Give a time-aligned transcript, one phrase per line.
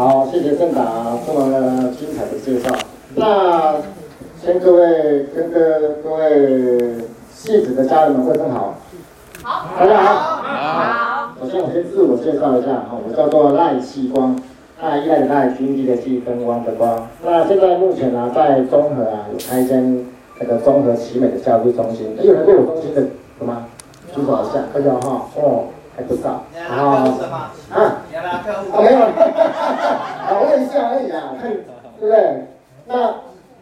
[0.00, 0.80] 好，谢谢正达
[1.26, 2.74] 这么精彩的介绍。
[3.16, 3.74] 那
[4.42, 5.60] 先各位跟各
[6.02, 8.78] 各位戏子的家人们问声好。
[9.42, 10.14] 好，大家好。
[10.42, 11.34] 好。
[11.38, 14.34] 首先我先自我介绍一下哈，我叫做赖继光，
[14.80, 17.06] 赖依赖的赖，经济的济，灯光的光。
[17.22, 20.06] 那现在目前呢、在中和啊有开一间
[20.38, 22.16] 那个综合奇美的教育中心。
[22.22, 23.02] 有人对我中心的
[23.38, 23.66] 什么？
[24.14, 25.26] 举手一下，可以哈。
[25.36, 25.64] 哦。
[25.96, 28.00] 还不少，好，啊，
[28.78, 28.98] 没有，
[29.96, 31.50] 好问一下而已啊，看，
[31.98, 32.46] 对不对？
[32.86, 33.14] 那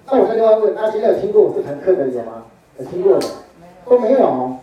[0.06, 2.44] 那我再另外问，那现在有听过我这堂课的有吗？
[2.78, 3.26] 有听过的？
[3.86, 4.56] 都没有。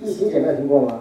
[0.00, 1.00] 艺兴姐妹有听过吗？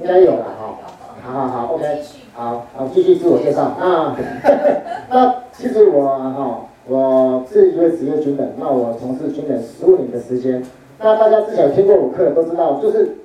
[0.00, 0.78] 应该有了哈。
[1.22, 2.02] 好好好，OK，
[2.34, 4.16] 好，好，继续自我介绍啊。
[5.10, 10.64] 那其实我哈，我是一位职业军人，那我从事军人十五年的时间。
[10.98, 13.16] 那大家之前有听过我课的都知道，就是。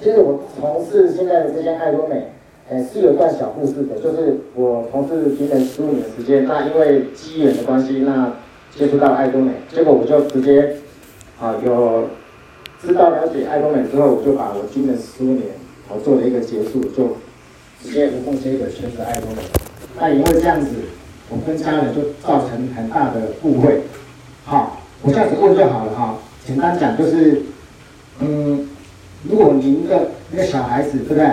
[0.00, 2.28] 其实我从事现在的这些爱多美，
[2.70, 3.96] 呃，是有一段小故事的。
[3.96, 8.34] 就是我从事军人十五年时间，那因为机缘的关系，那
[8.76, 10.76] 接触到爱多美，结果我就直接，
[11.40, 12.08] 啊，有
[12.82, 15.46] 知道了解爱多美之后，我就把我军人十五年，
[15.88, 17.16] 好做了一个结束，就
[17.82, 19.42] 直接无缝接轨选择爱多美。
[19.98, 20.68] 那因为这样子，
[21.30, 23.80] 我跟家人就造成很大的误会。
[24.44, 26.18] 好，我这样子问就好了哈。
[26.46, 27.42] 简单讲就是，
[28.20, 28.68] 嗯。
[29.28, 31.26] 如果您的那个小孩子，对不对？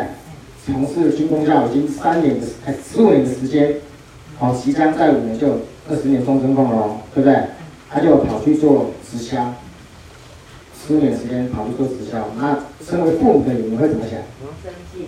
[0.65, 3.75] 从事军工教已经三年的，哎，十五年的时间，
[4.39, 7.39] 好，即将在五年就二十年终身俸了，对不对？
[7.89, 9.53] 他就跑去做直销，
[10.75, 14.19] 十五年时间跑去做直销，那身为父母的你们会怎么想？
[14.63, 15.07] 生气，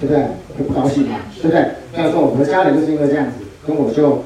[0.00, 0.24] 对不对？
[0.56, 1.18] 会不高兴嘛？
[1.36, 1.74] 对不对？
[1.94, 3.32] 所以说，我的家人就是因为这样子，
[3.66, 4.24] 跟我就，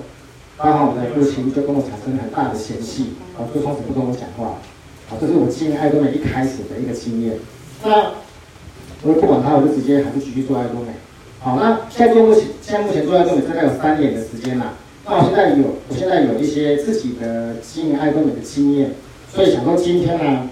[0.57, 4.59] 刚好我的父亲就跟我产生很大的嫌隙，好，就从此不跟我讲话，
[5.09, 7.39] 好，这是我经营爱多美一开始的一个经验。
[7.83, 8.13] 那
[9.05, 10.89] 我不管他，我就直接还是继续做爱多美。
[11.41, 14.73] 好，那现在做目前，现在目前做爱多美大概有三年的时间了。
[15.05, 18.93] 那我现在有，我现在有一些自己的经营爱多美的经验，
[19.31, 20.49] 所以想说今天呢，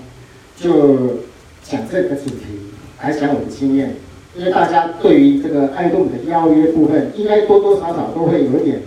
[0.54, 1.20] 就
[1.62, 3.96] 讲这个主题，来讲我的经验。
[4.36, 8.82] 因为大家对于这个爱多美的邀约部分，应该多多少少都会有一点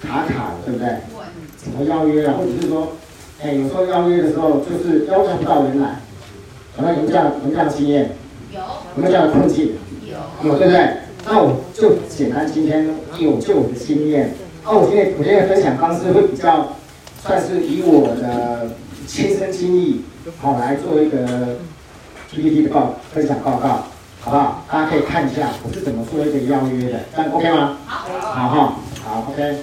[0.00, 0.88] 卡卡的，对不对？
[1.58, 2.34] 怎么邀约啊？
[2.38, 2.92] 或者是说，
[3.42, 6.00] 哎，有时候邀约的时候就是邀请不到人来。
[6.78, 6.82] 有。
[6.82, 7.06] 没有。
[7.06, 7.50] 这样有。
[7.50, 8.10] 这样的经验？
[8.52, 8.60] 有。
[8.60, 8.66] 有。
[8.96, 9.10] 没有。
[9.10, 9.72] 这样的困境？
[10.06, 10.50] 有。
[10.50, 10.58] 有。
[10.58, 10.96] 对不对？
[11.24, 12.84] 那我就简单今天
[13.18, 13.38] 有。
[13.38, 14.34] 就我的经验。
[14.64, 16.76] 那我今天我今天的分享方式会比较
[17.22, 18.70] 算是以我的
[19.06, 20.02] 亲身经历，
[20.40, 21.58] 好来做一个
[22.30, 23.86] PPT 的报分享报告，
[24.20, 24.64] 好不好？
[24.70, 27.76] 大家可以看一下我是怎么做一个邀约的，这样 OK 吗？
[27.86, 28.08] 好。
[28.20, 29.56] 好哈，好 OK。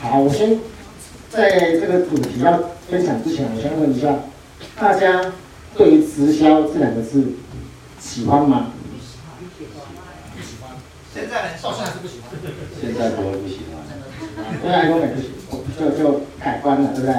[0.00, 0.58] 好，我先
[1.30, 2.58] 在这个主题要
[2.90, 4.08] 分享之前，我先问一下
[4.76, 5.32] 大家。
[5.76, 7.32] 对于直销这两个字，
[7.98, 8.72] 喜欢吗？
[8.90, 8.98] 不
[10.42, 10.70] 喜欢。
[11.14, 11.48] 现在呢？
[11.62, 12.30] 到现在是不喜欢。
[12.80, 13.80] 现在不会不喜欢。
[14.62, 17.14] 对爱多美不喜欢，就就改观了，对不对？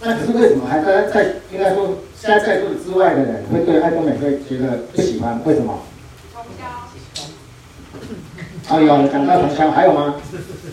[0.00, 5.40] 那可是为什么还在在应该说现在在座之外的人会对爱多美会觉得不喜欢？
[5.44, 5.80] 为什么？
[6.32, 6.64] 传销。
[8.74, 10.14] 啊有讲到传销，还有吗？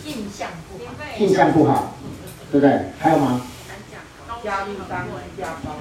[0.06, 0.94] 印象不好。
[1.18, 1.94] 印象不好，
[2.50, 2.92] 对不对？
[2.98, 3.42] 还有吗？
[4.42, 5.04] 压力大，
[5.38, 5.76] 压包。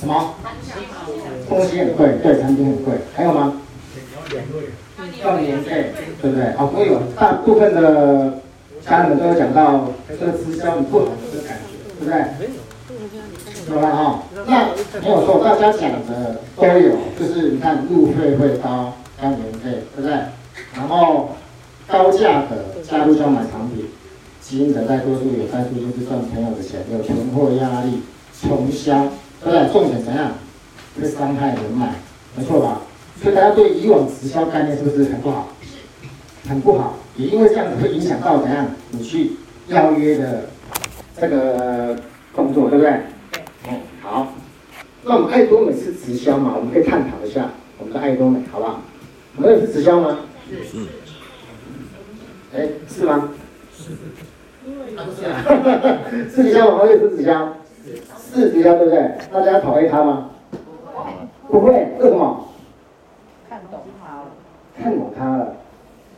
[0.00, 0.34] 什么？
[1.46, 2.94] 东西很贵，对，产品很贵。
[3.14, 3.60] 还有吗？
[5.22, 6.46] 要年费，对不对？
[6.56, 8.40] 哦，所以有大部分的
[8.80, 12.14] 家人们都有讲到这个直销不好的感觉，对不对？
[13.68, 14.68] 有了哈，那
[15.02, 20.12] 没有错，大家讲的都有，就是你看路费会高，要年费，对不对？
[20.74, 21.30] 然后
[21.88, 23.86] 高价格加入销买产品，
[24.40, 28.00] 经营者大多数有在出就是赚朋友的钱，有存货压力，
[28.40, 29.08] 穷销。
[29.42, 29.72] 对不对？
[29.72, 30.32] 重点怎样？
[31.00, 31.94] 会伤害人脉，
[32.36, 32.80] 没错吧？
[33.22, 35.48] 所以大家对以往直销概念是不是很不好？
[36.48, 38.66] 很不好，也因为这样子会影响到怎样？
[38.90, 39.32] 你去
[39.68, 40.48] 邀约的
[41.20, 41.96] 这个
[42.34, 42.90] 工作，对不对？
[43.68, 44.32] 嗯，好。
[45.04, 46.54] 那我们爱多美是直销嘛？
[46.56, 48.80] 我们可以探讨一下我们的爱多美，好不好？
[49.36, 50.18] 我们也是直销吗？
[50.50, 50.86] 是。
[52.52, 53.28] 哎，是吗？
[53.76, 53.92] 是。
[54.96, 55.44] 啊，不是啊。
[56.10, 57.54] 是直销我们也是直销。
[58.32, 59.12] 是直销对不对？
[59.32, 60.30] 大家讨厌他吗？
[61.48, 62.44] 不会，为什么？
[63.48, 64.26] 看懂他了。
[64.80, 65.56] 看懂他了，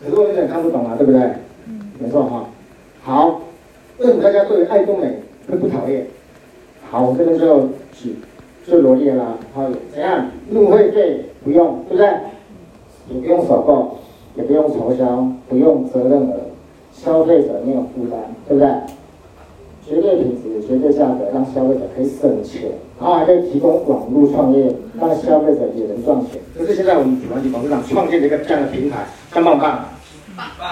[0.02, 1.20] 可是我有点看不懂啊，对不对？
[1.66, 1.80] 嗯。
[1.98, 2.44] 没错哈。
[3.02, 3.40] 好，
[3.98, 5.20] 为什么大家对爱多美
[5.50, 6.06] 会不讨厌？
[6.90, 8.16] 好，我这边就举
[8.66, 9.38] 就罗列了。
[9.54, 10.26] 好，怎样？
[10.50, 12.08] 入会费不用，对不对？
[13.08, 13.98] 也不用首购，
[14.34, 16.40] 也不用酬销，不用责任额，
[16.92, 18.68] 消费者没有负担，对不对？
[19.92, 26.40] 绝对品质、绝对价格，让消费者可以省钱，然后还可以提供网络创业，让消费者也能赚钱。
[26.56, 27.58] 这是现在我们主办机构
[27.92, 29.04] 创建的一个这样的平台，
[29.34, 29.84] 棒不棒？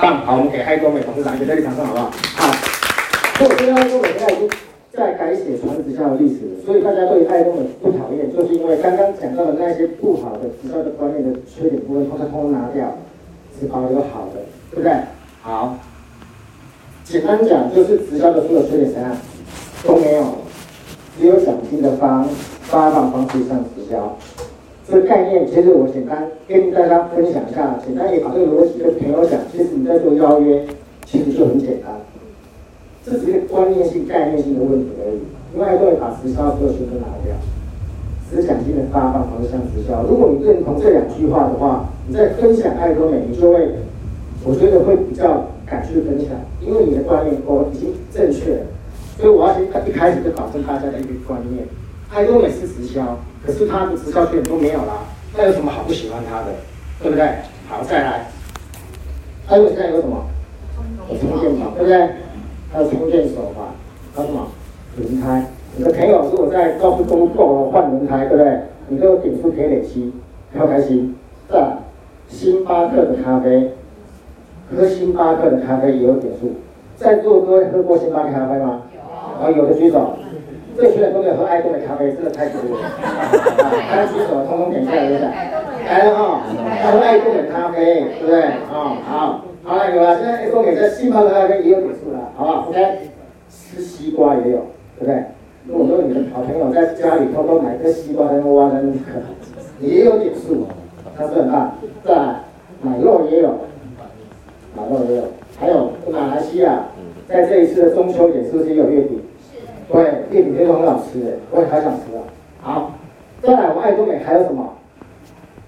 [0.00, 2.11] 棒，好，我们给爱多美董事长一个热烈掌声，好不好？
[2.37, 2.49] 好。
[3.37, 4.49] 所以我觉得爱多美现在已经
[4.90, 12.96] 在改写传直销的历史，所以大家对爱多美不讨厌，就是因为刚刚讲到的那些不好的直销的观念的缺点部分，通通拿掉，
[13.61, 14.40] 只保留好的，
[14.70, 14.93] 对不对？
[15.43, 15.76] 好。
[17.11, 19.11] 简单讲，就是直销的所有缺点怎样
[19.85, 20.23] 都没有，
[21.19, 22.25] 只有奖金的方
[22.62, 24.17] 发放方式上直销。
[24.89, 29.41] 这个概念其实我简单跟大家分享一下，简单也把这个逻辑跟朋友讲。
[29.51, 30.65] 其实你在做邀约，
[31.05, 31.91] 其实就很简单，
[33.05, 35.19] 这只是一个观念性、概念性的问题而已。
[35.55, 37.35] 另外，都会把直销所有权都拿掉，
[38.31, 40.05] 只奖金的发放方式向直销。
[40.09, 43.69] 如果你认同这两句话的话，你在分享爱多美，你就会，
[44.45, 46.29] 我觉得会比较敢去分享，
[46.61, 48.67] 因为你的观念我已经正确了。
[49.19, 51.67] 所以我要先一开始就保证大家的一个观念：
[52.12, 53.19] 爱多美是直销。
[53.45, 55.05] 可是他的直销券都没有啦，
[55.37, 56.47] 那有什么好不喜欢他的，
[57.03, 57.27] 对不对？
[57.69, 58.27] 好，再来，
[59.47, 60.27] 还有现在有什么？
[61.09, 62.09] 有充电宝，对不对？
[62.73, 63.67] 还有充电手环，
[64.15, 64.47] 还有什么？
[64.97, 65.47] 轮胎。
[65.77, 68.61] 你的朋友如果在高速公路过换轮胎，对不对？
[68.89, 70.12] 你都有点出可以累积，
[70.53, 71.15] 很开心。
[71.49, 71.79] 再来，
[72.29, 73.69] 星巴克的咖啡，
[74.75, 76.52] 喝星巴克的咖啡也有点数。
[76.96, 78.82] 在座各位喝过星巴克咖啡吗？
[78.94, 79.46] 有。
[79.46, 80.17] 啊，有的举手。
[80.76, 82.88] 这些人都没有喝爱豆的咖啡，真的太可恶了。
[83.90, 85.28] 大家举手，通通点下来，对不对？
[85.87, 86.40] 来了哈，
[86.82, 88.43] 他喝爱豆的咖啡，对不对？
[88.43, 90.17] 啊，好，好了，有了。
[90.19, 93.11] 现在爱多美在星巴克咖啡也有点数了，好不好？OK，
[93.50, 94.58] 吃西瓜也有，
[94.99, 95.25] 对不对？
[95.66, 99.20] 如果说你的好朋友在家里偷偷买个西瓜在那挖的那个，
[99.81, 100.66] 也有点数，
[101.16, 101.75] 他是很大。
[102.05, 102.40] 再来，
[102.82, 103.50] 奶酪也有，
[104.75, 105.22] 奶酪也有，
[105.58, 106.84] 还有马来西亚，
[107.26, 109.20] 在这一次的中秋节是不是也有月饼？
[109.90, 112.22] 对，月饼都很好吃的，我也好想吃啊。
[112.62, 112.93] 好，
[113.43, 114.64] 再来，我们爱多美还有什么？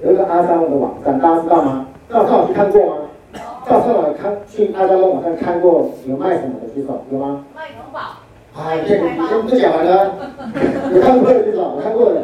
[0.04, 1.86] 有一个阿三的网站，大家知道吗？
[2.08, 2.96] 赵少去看过吗？
[3.66, 7.44] 赵少有看去阿三的网站看过有卖什么的举手，有吗？
[7.54, 8.00] 卖农宝。
[8.54, 10.12] 哎，这个不不讲完了。
[10.92, 12.22] 有看过的举手，我看过的，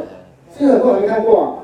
[0.56, 1.58] 是很多人没看过。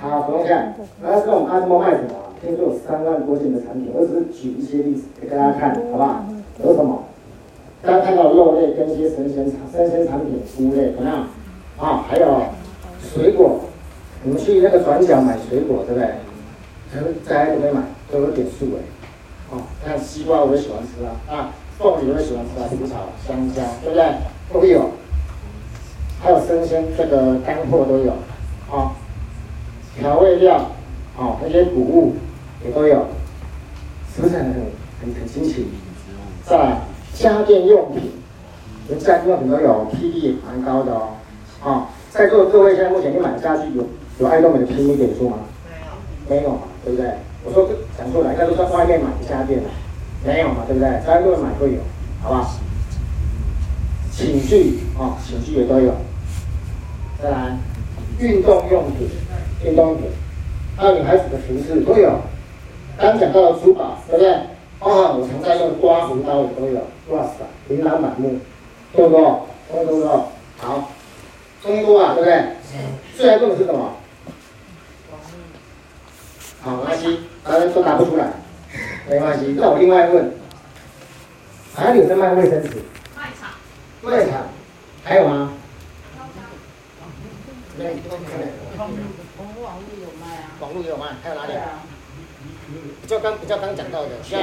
[0.00, 0.58] 好，不用讲，
[1.02, 2.10] 大家知道我们阿三卖什么？
[2.42, 6.24] 听说有三万多件的产品，我只是举一些例子给大家看，好不好？
[6.64, 7.04] 有什么？
[7.84, 11.28] 刚看到肉类跟一些生鲜产、生鲜产品、菇类，怎么样？
[11.78, 12.42] 啊，还有
[13.00, 13.60] 水果，
[14.24, 16.08] 你们去那个转角买水果，对不对？
[16.92, 17.80] 可能在那边买
[18.10, 18.82] 都有点数哎。
[19.52, 24.04] 哦，看西瓜我也喜欢吃啊，啊，凤梨我也喜欢吃啊，葡萄、香蕉，对不对？
[24.52, 24.90] 都有。
[26.20, 28.12] 还有生鲜这个干货都有，
[28.70, 28.92] 啊，
[29.98, 30.56] 调味料，
[31.18, 32.12] 啊，那些谷物
[32.64, 33.06] 也都有，
[34.14, 34.44] 是不是很
[35.00, 35.66] 很很新奇？
[36.44, 36.80] 再来。
[37.14, 38.10] 家电用品，
[38.88, 41.10] 连家电用品都有，P D 也蛮高的哦。
[41.62, 43.86] 啊，在座的各位现在目前你买的家具有
[44.18, 45.36] 有爱多美的 P D 点数吗？
[46.28, 47.12] 没有，没有嘛，对不对？
[47.44, 47.68] 我说
[47.98, 49.60] 讲出来，应该都在外面买的家电
[50.24, 50.88] 没有嘛，对不对？
[51.06, 51.80] 在外面买会有，
[52.22, 52.48] 好吧？
[54.10, 55.92] 寝具啊，寝具也都有。
[57.22, 57.58] 再来，
[58.18, 59.08] 运动用品，
[59.64, 60.06] 运动用品，
[60.76, 62.18] 还有女孩子的服饰都有。
[62.98, 64.32] 刚讲到的珠宝，对不对？
[64.80, 68.38] 哦，我常在用刮胡刀也都有，哇塞，琳琅满目，
[68.92, 69.46] 多不多？
[69.70, 70.32] 多不多？
[70.58, 70.90] 好，
[71.62, 72.34] 中多啊，对不对？
[72.74, 72.98] 嗯。
[73.16, 73.92] 最爱用的是什么？
[76.62, 78.26] 好，没关系，大家都答不出来，
[79.08, 79.54] 没关系。
[79.56, 80.32] 那我另外问，
[81.76, 82.82] 哪里有在卖卫生纸？
[83.16, 83.50] 卖场。
[84.02, 84.42] 卖场，
[85.04, 85.52] 还有吗？
[87.78, 90.44] 网络有卖啊。
[90.60, 91.52] 网络也有卖，还有哪里？
[93.06, 94.40] 就刚比较刚讲到的，像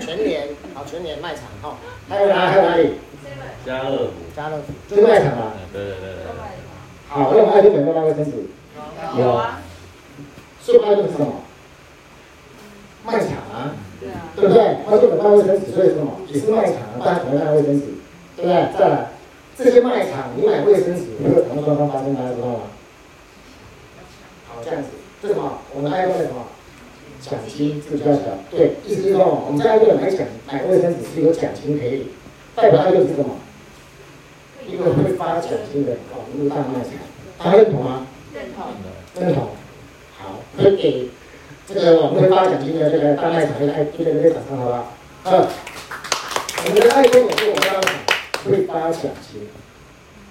[0.00, 1.76] 全联，好全联卖场哈，
[2.08, 2.92] 还有哪还有哪里？
[3.64, 5.52] 家乐福，家乐福，这是卖场啊。
[5.72, 6.26] 对对对对。
[7.08, 8.32] 好，那我们爱多美有没有卖卫生纸？
[9.18, 9.60] 有啊。
[10.60, 11.42] 所以爱多美是什么？
[13.04, 13.74] 卖场啊。
[13.98, 14.28] 对啊。
[14.36, 14.62] 对不对？
[14.62, 16.20] 爱多美卖卫生纸，所以什么？
[16.28, 17.86] 也是卖场，大家可能卖卫生纸，
[18.36, 18.78] 对不对？
[18.78, 19.10] 再来，
[19.56, 22.14] 这些卖场你买卫生纸，会有什么状况发生？
[22.14, 22.60] 大家知道吗？
[24.46, 24.90] 好，这样子，
[25.22, 25.58] 这是什么？
[25.74, 26.46] 我们爱多美什么？
[27.28, 32.06] 奖金是比较小，对，意思是说，我们家一个人买奖买卫生纸是有奖金可以，
[32.54, 33.36] 代表他就是什么？
[34.66, 36.92] 一个会发奖金的网络大卖场，
[37.38, 38.06] 大家认同吗？
[38.34, 38.64] 认同。
[39.20, 39.48] 认同。
[40.18, 41.08] 好，可以给
[41.66, 44.92] 这个网络会发奖金的这个大卖场的爱，这个这个掌声，好不好？
[45.22, 45.48] 好。
[46.64, 47.80] 我们的爱心也是我们家
[48.44, 49.46] 会发奖金，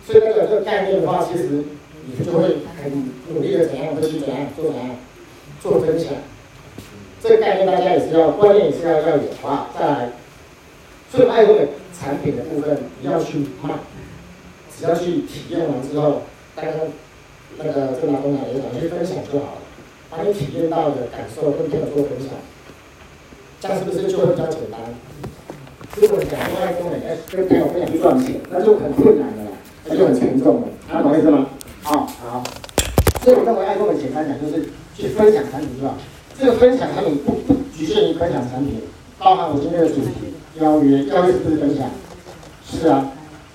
[0.06, 1.64] 所以那个这个概念的话，其实
[2.06, 4.96] 你就会很努力的怎样去怎样做怎样
[5.62, 6.14] 做分享。
[7.28, 9.68] 这个概念大家也是要，观念也是要要有啊。
[9.80, 10.10] 再来，
[11.12, 13.74] 所以爱多美产品的部分你要去卖，
[14.78, 16.22] 只要去体验完之后，
[16.56, 16.76] 刚刚
[17.58, 19.62] 那个这个马东来也讲，去分享就好了，
[20.12, 22.30] 把你体验到的感受跟朋友做分享。
[23.60, 24.80] 这样是不是就会比较简单？
[25.96, 29.52] 如果你讲说爱多美，哎，跟朋友分享去赚钱，那就很困难的了，
[29.86, 31.48] 那就很沉重了，大家懂意思吗？
[31.82, 32.44] 好，好。
[33.24, 35.96] 所以我认为爱多美简单讲就是去分享产品，是吧？
[36.38, 38.82] 这个分享产品不不局限于分享产品，
[39.18, 41.90] 包含我今天的主题邀约，邀约是不是分享？
[42.70, 43.12] 是啊。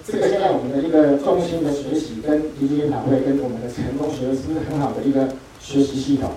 [0.07, 5.29] 这个现在我们的一个中心的学习跟迪迪研讨会跟我们的成功学是不是很好的一个
[5.61, 6.31] 学习系统。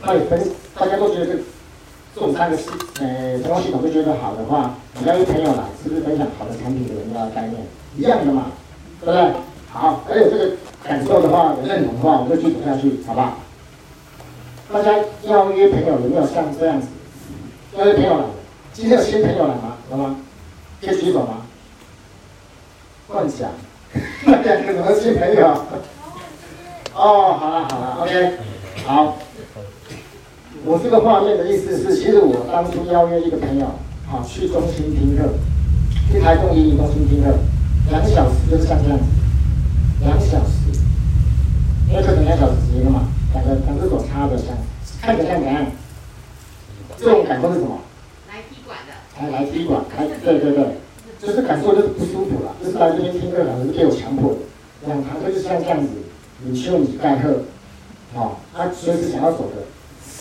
[0.00, 0.40] 那也分，
[0.74, 1.32] 大家都觉得这
[2.14, 2.70] 这种三个系，
[3.00, 7.60] 呃，成功系统都觉得好的话，你要约朋友来，是不是分享好的产品的人的概念
[7.98, 8.52] 一样的嘛？
[9.00, 9.32] 对不对？
[9.68, 13.36] 好，还有这个感受的话，我认同的话，我们就继续下去，好不好？
[14.72, 14.92] 大家
[15.24, 16.86] 邀约朋友有没有像这样子？
[17.76, 18.24] 邀约朋友来，
[18.72, 19.76] 今天有新朋友来吗？
[19.90, 20.16] 有吗？
[20.80, 21.38] 可以举手吗？
[23.08, 23.50] 幻想，
[24.24, 25.46] 那两个怎么新朋友？
[26.94, 28.32] 哦，好了好了，OK，
[28.86, 29.18] 好。
[30.64, 33.66] 我这个画面的意思是，其实我当初邀约一个朋友，
[34.06, 35.30] 啊，去中心听课，
[36.12, 37.34] 去台中一中心听课，
[37.88, 39.04] 两小时就是像这样子，
[40.04, 40.78] 两小时，
[41.88, 44.56] 因为课程两小时时间嘛，两个两个手插的像，
[45.00, 45.66] 看着像怎样？
[46.98, 47.78] 这种感受是什么？
[48.28, 48.92] 来踢馆的。
[49.20, 50.76] 来来踢馆，来对对对，
[51.20, 54.38] 就是感受就是不舒服了，就是来这边听课老师是被我强迫的，
[54.86, 55.88] 两堂课就像这样子，
[56.42, 57.42] 你修你盖课，
[58.16, 59.62] 啊，他随时想要走的。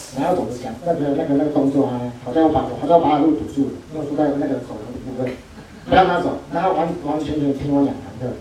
[0.10, 5.32] 想要走的想那个那个那个动作啊，好像要把好像要把他路堵住，弄住在那个走廊的部分，
[5.86, 8.34] 不让他走，然后完完全全听我两堂课。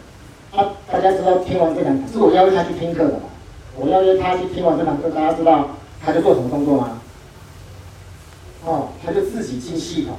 [0.57, 3.29] 啊，大家知道听完这两堂，是我邀约他去听课的嘛？
[3.81, 5.69] 我邀约他去听完这堂课，大家知道
[6.05, 7.01] 他就做什么动作吗？
[8.65, 10.17] 哦，他就自己进系统。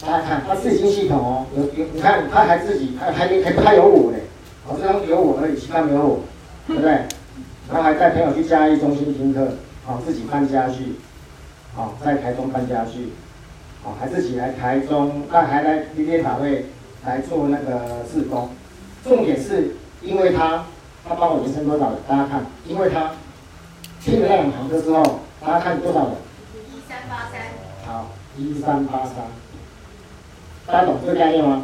[0.00, 4.22] 大家看，他自己进系统哦，有有，你看他还自己还还没还他有我嘞，
[4.64, 6.20] 好像有我而已，其他没有我，
[6.68, 6.90] 对不对？
[7.68, 9.48] 然后还带朋友去嘉义中心听课。
[9.84, 10.96] 好，自己搬家具，
[11.74, 13.12] 好，在台中搬家具，
[13.82, 16.66] 好，还自己来台中，那还来迪迪塔位
[17.04, 18.50] 来做那个志工。
[19.04, 20.64] 重点是因为他，
[21.08, 21.98] 他帮我延伸多少人？
[22.08, 23.12] 大家看，因为他
[24.02, 26.12] 听了那两堂课之后，大家看多少人？
[26.66, 27.40] 一三八三。
[27.86, 29.14] 好，一三八三。
[30.66, 31.62] 大家懂这个概念吗？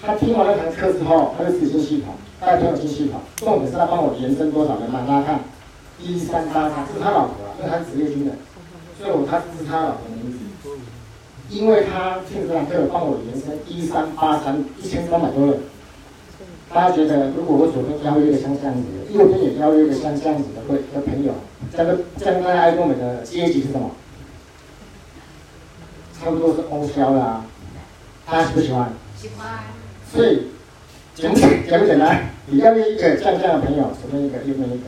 [0.00, 3.20] 他听完那堂课之后，他就自己进系统，大家听我进系统。
[3.36, 4.88] 重点是他帮我延伸多少人？
[4.92, 5.40] 让大家看，
[5.98, 7.34] 一三八三是他老婆。
[7.58, 8.38] 因为他是职业军人，
[8.98, 10.38] 所以我他是他老婆的名字。
[11.50, 15.60] 因为他听这堂课帮我延伸一三八三一千三百多人。
[16.74, 21.32] 大家觉得，如果我左边邀约一个像这样子的，右边也邀约一个像这样子的会的朋友，
[21.70, 23.92] 这个这个爱多美的阶级是什么？
[26.18, 27.44] 差不多是欧销啦。
[28.26, 28.92] 大家喜不喜欢？
[29.16, 29.46] 喜欢。
[30.12, 30.48] 所以
[31.14, 32.30] 简不简不简单？
[32.46, 34.86] 你邀约一个像这样的朋友，左边一个，右边一个。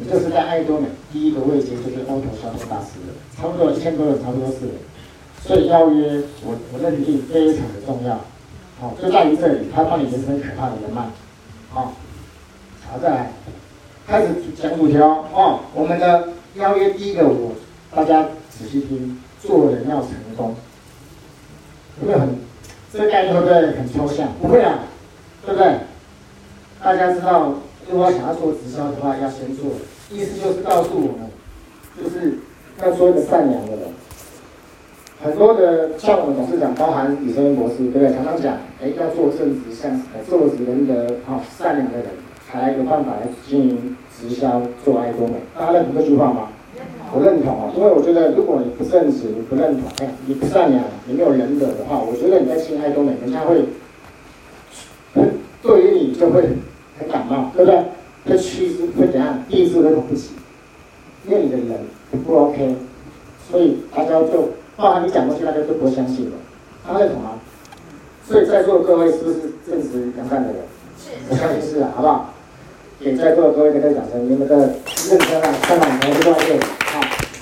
[0.00, 4.58] 你就是在爱多美第一个位阶就是欧头销售大师了，差不多一千多人，差不多是。
[5.46, 8.24] 所以邀约我我认定非常的重要，好、
[9.00, 11.02] 就在于这里，他帮你人生可怕的人脉，
[11.70, 11.94] 好、
[12.90, 13.32] 好，再来
[14.06, 14.28] 开始
[14.60, 15.60] 讲主条哦。
[15.74, 17.52] 我们的邀约第一个我
[17.94, 20.54] 大家仔细听，做人要成功，
[22.00, 22.38] 有没有很
[22.92, 24.28] 这个概念会不会很抽象？
[24.40, 24.80] 不会啊，
[25.44, 25.78] 对不对？
[26.82, 27.54] 大家知道。
[27.86, 29.66] 如果想要做直销的话，要先做，
[30.10, 31.30] 意思就是告诉我们，
[32.02, 32.38] 就是
[32.82, 33.80] 要做一个善良的人。
[35.24, 38.12] 很多的像我们董事长，包含李生博士，对不对？
[38.12, 42.08] 常常讲，哎，要做正直、善、做仁德、好善良的人，
[42.46, 45.36] 才有办法来经营直销、做爱多美。
[45.58, 46.48] 大家认同这句话吗？
[47.14, 53.64] 我认同啊，因为我觉得，如果你不正直、你不认同，哎，你不善良，你没有仁德的话，我觉得你在经营爱多美，人家会，
[55.62, 56.44] 对于你就会。
[56.96, 57.82] 很感冒，对不对？
[58.24, 59.42] 会趋之会怎样？
[59.48, 60.30] 第一次认同不起，
[61.26, 61.70] 因为你的人
[62.24, 62.76] 不 OK，
[63.50, 66.32] 所以大家就包含你讲东西，大家都不会相信了。
[66.86, 67.38] 他认同吗？
[68.26, 70.56] 所以在座的各位是不是正直良善的人？
[70.98, 72.30] 是，我相信是啊，好不好？
[73.00, 76.14] 给在座的各位一个掌声，你们的认真啊，看到没有？
[76.14, 76.40] 这段话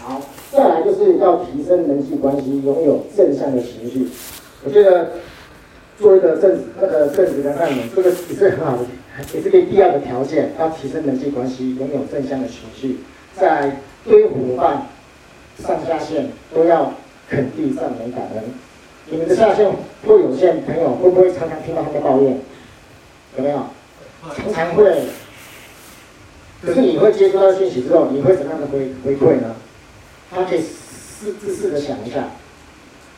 [0.03, 4.09] 好，好，再来就是要提升人际关系，拥有正向的情绪。
[4.65, 5.13] 我觉得
[5.99, 8.85] 做一个正那个正直良善的人，这个也是很好的。
[9.35, 12.97] 也是个第二个条件，要提升人际关系，拥有正向的情绪，
[13.37, 14.87] 在对伙伴、
[15.59, 16.91] 上下线都要
[17.29, 18.45] 肯定、赞美、感恩。
[19.11, 19.71] 你们的下线
[20.07, 22.39] 或有些朋友会不会常常听到他们抱怨？
[23.37, 23.59] 有没有？
[24.37, 25.03] 常常会。
[26.63, 29.55] 可是你会接收到信息之后，你会怎样的回回馈呢？
[30.31, 32.29] 他可以试自试的想一下。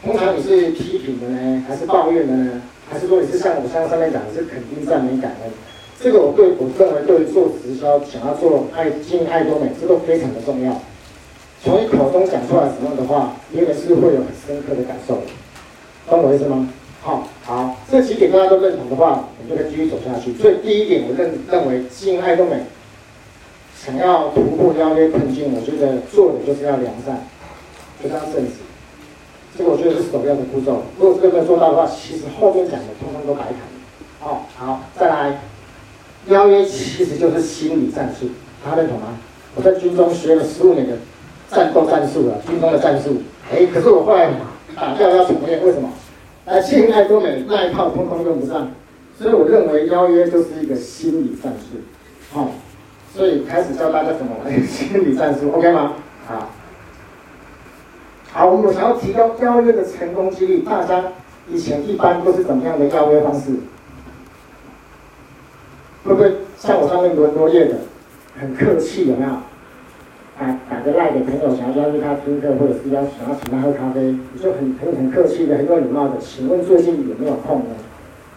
[0.02, 2.62] 通常你是批评的呢，还是抱怨的呢？
[2.90, 5.50] 还是说你是像我像上面讲的，是肯定、赞美、感恩？
[6.00, 10.80] 这个我对我认为对于做直销，想要做爱经营爱多美，这都非常的重要。
[11.64, 15.22] 从你口中讲出来什么的话，别人是会有很深刻的感受，
[16.06, 16.68] 懂我意思吗？
[17.00, 20.34] 好，好，这几点大家都认同的话，我们就可以继续走下去。
[20.34, 22.64] 所以第一点，我认认为经营爱多美
[23.74, 27.24] 想要突破邀约困境，我觉得做的就是要良善，
[28.02, 28.60] 就是要正直。
[29.56, 30.82] 这个我觉得是首要的步骤。
[30.98, 34.28] 如果这个没有做到的话，其实后面讲的通通都白谈。
[34.28, 35.40] 哦，好，再来，
[36.28, 38.28] 邀约其实就是心理战术，
[38.62, 39.16] 大家认同吗？
[39.54, 40.92] 我在军中学了十五年的。
[41.54, 43.22] 战斗战术啊，军中的战术。
[43.52, 44.30] 哎，可是我后来
[44.74, 45.88] 打掉要重练，为什么？
[46.46, 48.70] 哎，经营爱多美那一套通通用不上，
[49.18, 51.78] 所以我认为邀约就是一个心理战术。
[52.32, 52.48] 好、哦，
[53.14, 55.92] 所以开始教大家怎么玩心理战术，OK 吗？
[56.26, 56.50] 好，
[58.32, 61.02] 好，我们想要提高邀约的成功几率，大家
[61.48, 63.52] 以前一般都是怎么样的邀约方式？
[66.04, 67.76] 会不会像我上面多多页的，
[68.38, 69.30] 很客气，有没有？
[70.38, 74.00] 打打个赖给朋友，想要邀约他听课，或者是要想要请他喝咖啡，
[74.32, 77.66] 你就很很很客气的，很有礼貌的，请问最近有没有空呢？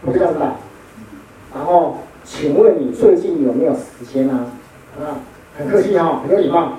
[0.03, 0.55] 不是这样子打。
[1.55, 4.45] 然后，请问你最近有没有时间啊？
[4.99, 5.19] 啊，
[5.57, 6.73] 很客气哈，很有礼貌。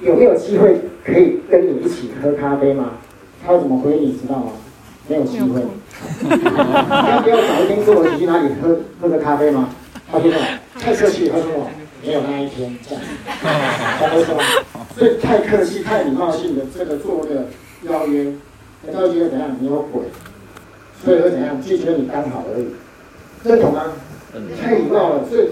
[0.00, 2.90] 有没有机会可以跟你一起喝咖啡吗？
[3.42, 4.52] 他会怎么回你知道吗？
[5.08, 5.62] 没有机会。
[6.28, 9.70] 要不要早一天跟我一起去哪里喝喝个咖啡吗？
[10.12, 10.30] 他说
[10.78, 11.46] 太客气，他说
[12.04, 13.02] 没有那一天，这样，
[13.98, 14.86] 懂我意思吗？
[14.96, 17.46] 所以太客气、太礼貌性的这个做个
[17.82, 18.24] 邀约，
[18.84, 19.56] 人家会觉得怎样？
[19.60, 20.02] 你有鬼，
[21.04, 21.60] 所以会怎样？
[21.60, 22.68] 拒绝你刚好而已，
[23.44, 23.92] 认同吗？
[24.62, 25.48] 太礼貌了，所以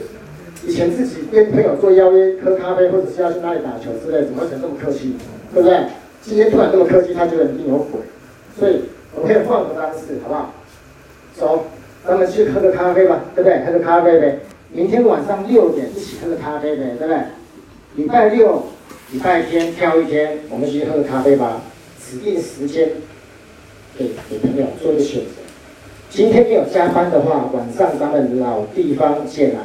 [0.67, 5.17] 以前自己跟朋友做邀约喝咖啡，或者是要去哪里打球之类，怎么会这么客气？
[5.53, 5.81] 对不对？
[6.23, 8.01] 今天突然这么客气，他觉得一定有鬼，
[8.59, 8.85] 所以
[9.15, 10.55] 我们可以换个方式，好不好？
[11.35, 11.67] 走，
[12.07, 13.65] 咱们去喝个咖啡吧，对不对？
[13.67, 14.39] 喝个咖啡呗。
[14.75, 17.19] 明天晚上六点一起喝个咖啡呗，对不对？
[17.95, 18.65] 礼拜六、
[19.13, 21.61] 礼拜天挑一天，我们去喝个咖啡吧。
[22.05, 22.89] 指定时间
[23.97, 25.31] 给给朋友做一个选择。
[26.11, 29.61] 今天没有加班的话，晚上咱们老地方见了。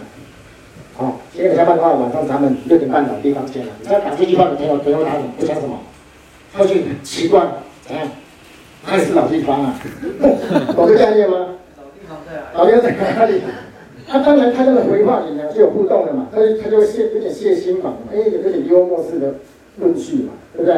[0.96, 3.74] 好，今天有加班的话，晚上咱们六点半老地方见了。
[3.82, 5.32] 你知道打这句话的朋友，朋友打什么？
[5.40, 5.80] 不讲什么？
[6.54, 7.48] 他就奇怪，
[7.88, 8.08] 怎样？
[8.86, 9.80] 哪里是老地方啊？
[10.76, 11.56] 懂这个概念吗？
[11.78, 12.44] 老地方在哪？
[12.54, 13.42] 老地方在哪里？
[14.10, 19.36] 他当然，他这个回话里面是有互动的嘛，他就他就会谢有点谢心嘛，哎，有点幽默式的
[19.78, 20.76] 论叙嘛，对不对？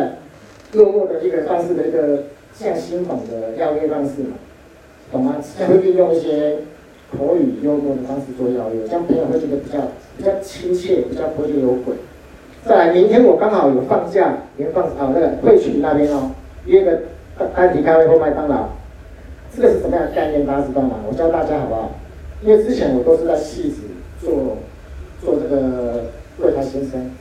[0.74, 4.36] 幽默的一个方式的一个像新访的邀约方式嘛，
[5.13, 5.38] 懂吗？
[5.58, 6.58] 他会运用一些
[7.17, 9.80] 口语幽默的方式做邀约，这样朋友会觉得比较
[10.17, 11.96] 比较亲切，比较不会觉得有鬼。
[12.65, 16.32] 再来，明天我刚好有放假，明天放啊那个会群那边哦，
[16.65, 17.00] 约个
[17.56, 18.67] 安迪咖啡或麦当劳，
[19.56, 20.46] 这个是什么样的概念？
[20.46, 20.98] 大家知道吗？
[21.10, 21.91] 我教大家好不好？
[22.43, 23.82] 因为之前我都是在戏子
[24.19, 24.58] 做
[25.23, 26.06] 做这个
[26.39, 27.12] 柜台先生，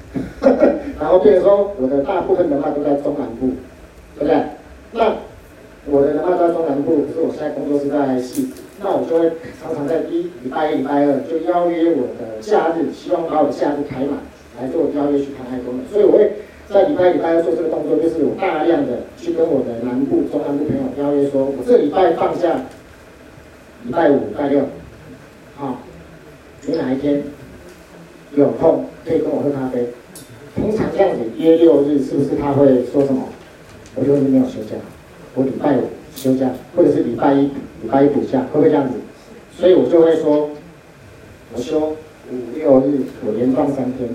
[0.99, 3.51] 然后变成说我的大部分人脉都在中南部，
[4.19, 4.43] 对不对？
[4.93, 5.15] 那
[5.87, 9.31] 我的人脉在中南部，可是我现在工作是在戏子，那我就会
[9.63, 14.21] 常常在一礼拜一、礼拜二就邀约我的假日，希望把我的假日排满
[14.61, 16.33] 来做邀约去看爱多美，所以我会
[16.69, 22.57] 在礼拜一、礼拜二做这个动作，就是我大量的去跟我的南部、中南部朋友邀约，说我这礼拜放假，
[23.85, 24.63] 礼拜五、礼拜六。
[25.61, 25.77] 好，
[26.67, 27.23] 你哪一天
[28.35, 29.89] 有空可以跟我喝咖啡？
[30.57, 33.29] 通常这样子约六日，是不是他会说什么？
[33.95, 34.77] 我六日没有休假，
[35.35, 35.83] 我礼拜五
[36.17, 38.95] 休假，或者是礼拜一礼拜一补假，会不会这样子？
[39.55, 40.49] 所以我就会说，
[41.53, 44.09] 我休五六日，我连放三天。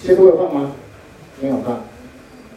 [0.00, 0.72] 其实我有放吗？
[1.40, 1.84] 没有放，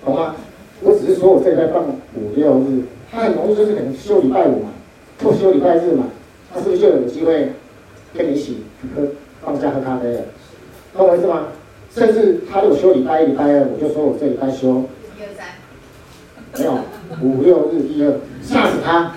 [0.03, 0.35] 懂吗？
[0.81, 1.83] 我只是说我这礼拜放
[2.15, 4.69] 五六日，他很容易就是可能休礼拜五嘛，
[5.23, 6.05] 或休礼拜日嘛，
[6.51, 7.51] 他是不是就有机会？
[8.15, 8.63] 跟你一起
[8.95, 9.01] 喝
[9.41, 10.21] 放假喝咖啡了，
[10.95, 11.47] 懂我意思吗？
[11.93, 14.83] 甚至他如果休礼拜一、礼拜二，我就说我这礼拜休
[15.17, 15.45] 一二三，
[16.57, 16.79] 没有
[17.21, 19.11] 五六日一二，吓死他！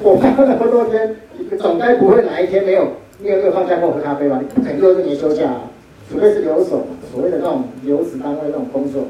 [0.00, 1.16] 我放了那么多天，
[1.58, 4.38] 总该不会哪一天没有没有没有放假跟我喝咖啡吧？
[4.40, 5.60] 你不可能六日没休假啊，
[6.10, 9.04] 除非是留守，所谓的那种留职单位那种工作，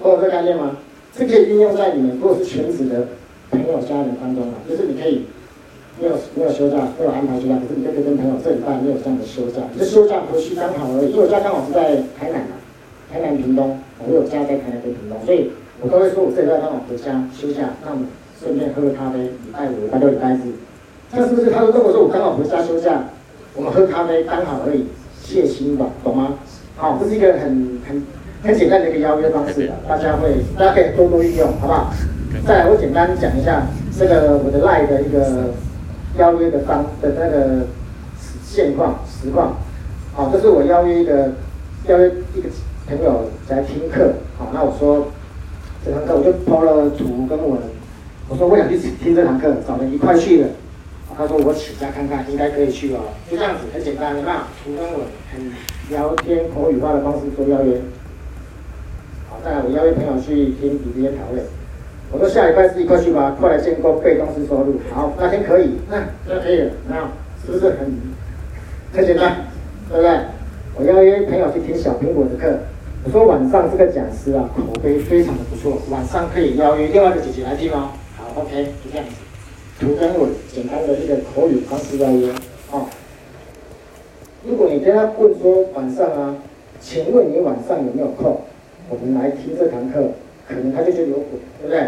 [0.00, 0.76] 懂我这概念吗？
[1.16, 3.08] 这可以运用在你们如果是全职的
[3.50, 5.26] 朋友家人当中啊，就是你可以。
[6.02, 11.12] 没有没有休假，没有安排休假，可是你就可以跟朋友这礼拜没有这样的休假，你这休假回去刚好而已。
[11.12, 12.58] 因为我家刚好是在台南嘛，
[13.06, 19.30] 台南屏东，我有家在台南跟屏东，所以我都会说我这礼拜刚好回家休假，那我们顺便喝个咖啡。
[19.30, 20.58] 礼拜五、礼拜六、礼拜日，
[21.14, 21.52] 这是不是？
[21.52, 23.04] 他说如果说我刚好回家休假，
[23.54, 24.86] 我们喝咖啡刚好而已，
[25.22, 26.34] 谢心吧，懂吗？
[26.76, 28.02] 好，这是一个很很
[28.42, 31.92] 很简单的一个邀约方式的，大家会大家可以多多运用，好不好？
[32.44, 35.54] 再来，我简单讲一下这个我的赖的一个。
[36.18, 37.66] 邀约的方的那个
[38.44, 39.56] 现况实况，
[40.14, 41.32] 好，这是我邀约一个
[41.88, 42.48] 邀约一个
[42.86, 45.08] 朋友来听课，好，那我说
[45.84, 47.58] 这堂课我就抛了图跟我，
[48.28, 50.48] 我说我想去听这堂课，找人一块去的。
[51.14, 53.00] 他说我请假看看，应该可以去哦。
[53.30, 54.48] 就这样子，很简单，对吧？
[54.64, 55.52] 图跟我，很
[55.90, 57.80] 聊天口语化的方式做邀约。
[59.28, 61.42] 好，再来我邀约朋友去听比这些调味。
[62.12, 64.78] 我说下礼拜自己过去吧，快来建构被动式收入。
[64.92, 65.96] 好，那天可以，那
[66.28, 66.96] 那可以了，那
[67.44, 67.90] 是不是很
[68.92, 69.46] 很简单？
[69.88, 70.18] 对不对？
[70.76, 72.58] 我邀约朋友去听小苹果的课。
[73.04, 77.92] 我说晚上这个讲师啊，口碑非常的不错，晚上可以邀约另外一个姐姐来听吗。
[78.16, 79.14] 好，OK，就这样子。
[79.80, 82.28] 图跟我，简单的一个口语方式邀约
[82.70, 82.86] 哦。
[84.44, 86.36] 如果你跟他问说晚上啊，
[86.80, 88.40] 请问你晚上有没有空？
[88.90, 90.10] 我们来听这堂课，
[90.48, 91.80] 可能他就觉得有鬼，对不对？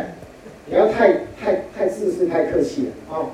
[0.68, 3.26] 不要太太太自私，太客气了哦。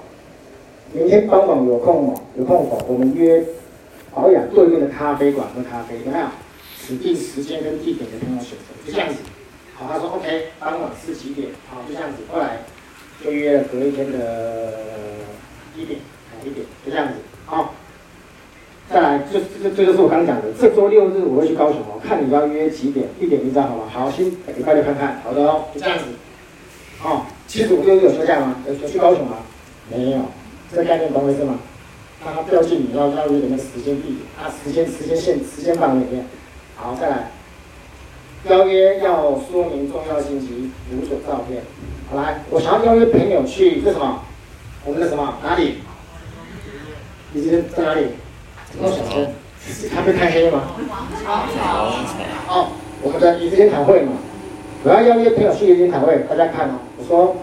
[0.93, 2.14] 明天傍晚有空吗？
[2.37, 2.85] 有空否？
[2.88, 3.45] 我们约
[4.12, 6.27] 保养对面的咖啡馆喝咖啡，有没有？
[6.85, 9.21] 指定时间跟地点的朋友选择，就这样子。
[9.75, 11.51] 好，他说 OK，傍晚是几点？
[11.69, 12.16] 好，就这样子。
[12.33, 12.59] 后来
[13.25, 14.75] 就约了隔一天的
[15.77, 16.01] 一点，
[16.45, 17.14] 一点，就这样子。
[17.47, 17.75] 好，
[18.90, 23.85] 再来，就这这就是我刚讲的，这周六日我会去高雄哦，看你要约几点，一点一张好吗？
[23.88, 26.05] 好，先礼拜六看看，好的哦，就这样子。
[27.01, 28.57] 好，七十五六有休假吗？
[28.67, 29.39] 有有去高雄吗？
[29.91, 30.19] 没有，
[30.71, 31.59] 这概念懂我意思吗？
[32.23, 36.27] 让他标记你要邀约的那时间地点啊，时间时间线时间范围里面。
[36.77, 37.31] 好，再来，
[38.51, 41.63] 邀约要说明重要信息，无所照片。
[42.11, 44.21] 好来，我想要邀约朋友去，这什么？
[44.85, 45.39] 我们的什么？
[45.43, 45.79] 哪里？
[47.33, 48.09] 你今天在哪里？
[48.79, 49.27] 那么小声，
[49.95, 50.65] 还没开黑吗？
[52.47, 52.69] 哦，
[53.01, 54.13] 我们的椅子研讨会嘛。
[54.83, 56.75] 我要邀约朋友去椅子研讨会，大家看哦。
[57.11, 57.35] 说，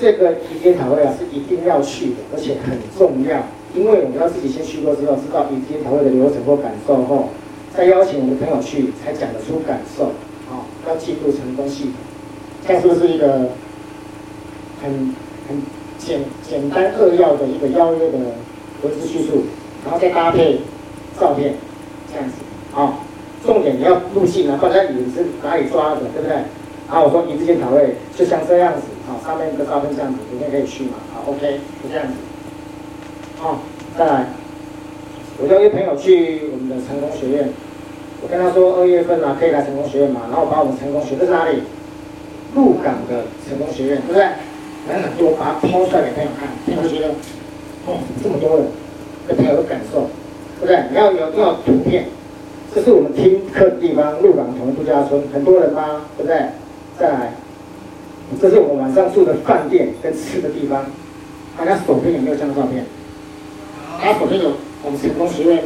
[0.00, 7.28] 这个迎接讨会啊，是一定要去的，而且很重要，因为我们要自己先去过之后，知道迎接讨会的流程或感受后。
[7.76, 10.04] 再邀请我们的朋友去，才讲得出感受，
[10.48, 11.92] 啊、哦，要进入成功系统，
[12.66, 13.50] 这样是不是一个
[14.82, 15.14] 很
[15.46, 15.60] 很
[15.98, 18.18] 简简单扼要的一个邀约的
[18.82, 19.44] 文字叙述，
[19.84, 20.60] 然后再搭配
[21.20, 21.52] 照片，
[22.10, 22.34] 这样子，
[22.74, 22.94] 啊、哦，
[23.44, 26.38] 重点你要入戏呢，大家以为是哪里抓的，对不对？
[26.88, 30.94] 然后我说你之间讨论就像这样子，好、上面一个照片这样子，明天可以去嘛？
[31.12, 32.14] 好，OK，就这样子，
[33.38, 33.58] 好、哦，
[33.98, 34.26] 再来，
[35.38, 37.48] 我邀约朋友去我们的成功学院。
[38.22, 41.62] 我跟他说二月份啊，可以来成功学院嘛，然后把我们成功学，这是哪里？
[42.54, 44.22] 鹿港的成功学院，对不对？
[44.88, 47.12] 人很多，把它抛出来给朋友看，朋友觉得，
[47.84, 48.66] 哦，这么多人，
[49.28, 50.08] 给朋友有感受，
[50.58, 50.84] 对不对？
[50.90, 52.06] 你要有要有图片，
[52.74, 56.06] 这是我们听课的地方，鹿港同度假村，很多人吗？
[56.16, 56.38] 对不对？
[56.98, 57.32] 再来，
[58.40, 60.86] 这是我晚上住的饭店跟吃的地方，
[61.58, 62.84] 大家手边有没有这张照片？
[64.00, 65.64] 大家手边有我们成功学院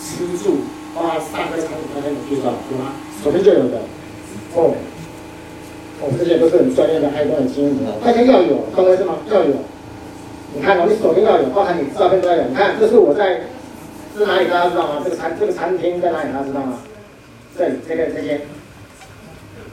[0.00, 0.58] 吃住。
[0.94, 2.92] 花，三个场景大家有介绍有吗？
[3.22, 3.78] 首先就有的，
[4.54, 4.70] 哦，
[6.00, 9.16] 我们这些都是很专业的爱工的经验的，大家要有，懂我意思吗？
[9.28, 9.54] 要有，
[10.54, 12.44] 你看哦，你手边要有，包含你照片都要有。
[12.44, 13.40] 你看，这是我在，
[14.14, 14.46] 这是哪里？
[14.46, 15.02] 大家知道吗？
[15.02, 16.30] 这个餐这个餐厅在哪里？
[16.30, 16.78] 大家知道吗？
[17.58, 18.42] 这里这个这些，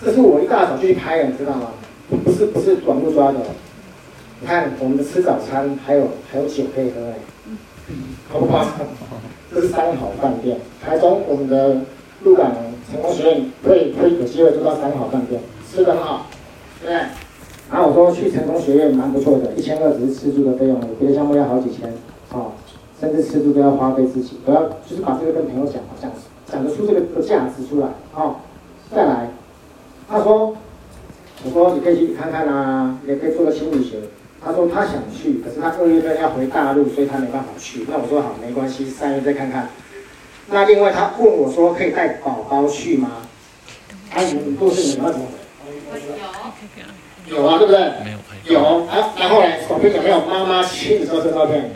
[0.04, 1.68] 这是我一大早就去拍的，你知道吗？
[2.24, 3.40] 不是不是网络抓的，
[4.40, 7.16] 你看我们吃早餐还有还有酒可以喝哎，
[8.30, 8.66] 好不好？
[9.54, 11.78] 这是三好饭店，台中我们的
[12.24, 12.52] 鹿港
[12.92, 16.26] 成功学院会会有机会做到三好饭店，吃的很好，
[16.82, 16.92] 对？
[17.72, 21.94] 然后我说去成功学院蛮不错的，一千二只是吃住的费用，别的项目要好几千，
[22.34, 22.52] 哦，
[23.00, 26.12] 甚至吃住都要花费自己，我要就是把这个跟朋友讲，讲
[26.46, 28.36] 讲得出这个价值出来，哦，
[28.94, 29.31] 再来，
[30.12, 30.58] 他说，
[31.45, 33.97] 我说你可以去看看啊，也可以做个心理学。
[34.43, 37.86] 他说他想去，可是他二月份要回大陆，所以他没办法去。
[37.88, 39.69] 那我说好，没关系，三月再看看。
[40.47, 43.10] 那另外他问我说，可以带宝宝去吗？
[44.10, 45.28] 他你都是你要怎么？
[47.30, 47.80] 有，有啊，对不对？
[48.04, 48.12] 没
[48.47, 49.13] 有，有啊。
[49.17, 51.71] 然后呢，手边有没有妈妈亲自照这照片？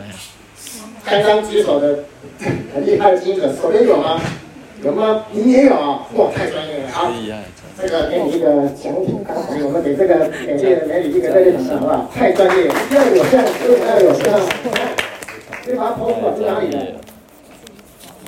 [1.04, 2.00] 刚刚举手的
[2.74, 4.20] 很厉害的记者，手边有吗？
[4.84, 5.24] 有吗？
[5.32, 6.06] 你也有啊？
[6.14, 7.10] 哇，太专业了，好。
[7.78, 12.08] 这个给你一个奖品，刚才我们给这个给这个美女一个热烈掌声，好不好？
[12.14, 14.40] 太专业，要有这样，要有这样，
[15.62, 16.78] 可以把它抛出来是哪里的？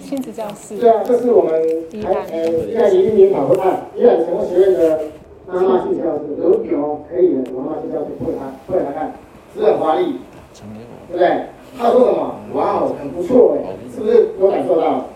[0.04, 0.76] 亲子教室。
[0.76, 1.54] 对啊，这是我们
[2.04, 5.00] 还呃现在已经研讨会啊，宜兰成功学院的
[5.46, 9.12] 妈妈亲子教室，有有可以的妈妈亲子教室，会来会来看，
[9.54, 10.20] 是不是很华丽？
[11.08, 11.44] 对不对？
[11.78, 12.34] 他说什么？
[12.52, 15.06] 哇哦，很不错哎，是不是有感受到？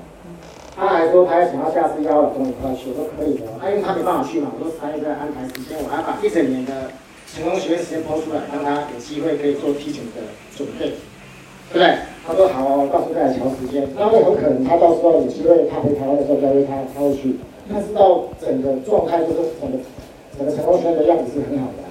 [0.74, 3.44] 他还说，他要想要下次邀我跟我一块去，我说可以的。
[3.60, 6.88] 他因为他没办法去嘛，我说三月再安排时间，我还把一整年的
[7.28, 10.96] 成功学院时间抛出来，让他有机会可以做提前的准备，
[11.72, 11.98] 对不对？
[12.26, 13.86] 他说好哦，到时候再来调时间。
[13.98, 17.36] 那会很可能他到时候有机会，他回台湾的时候再约他，他会去。
[17.72, 19.78] 他知道整个状态就是整个
[20.36, 21.84] 整个成功学院的样子是很好的，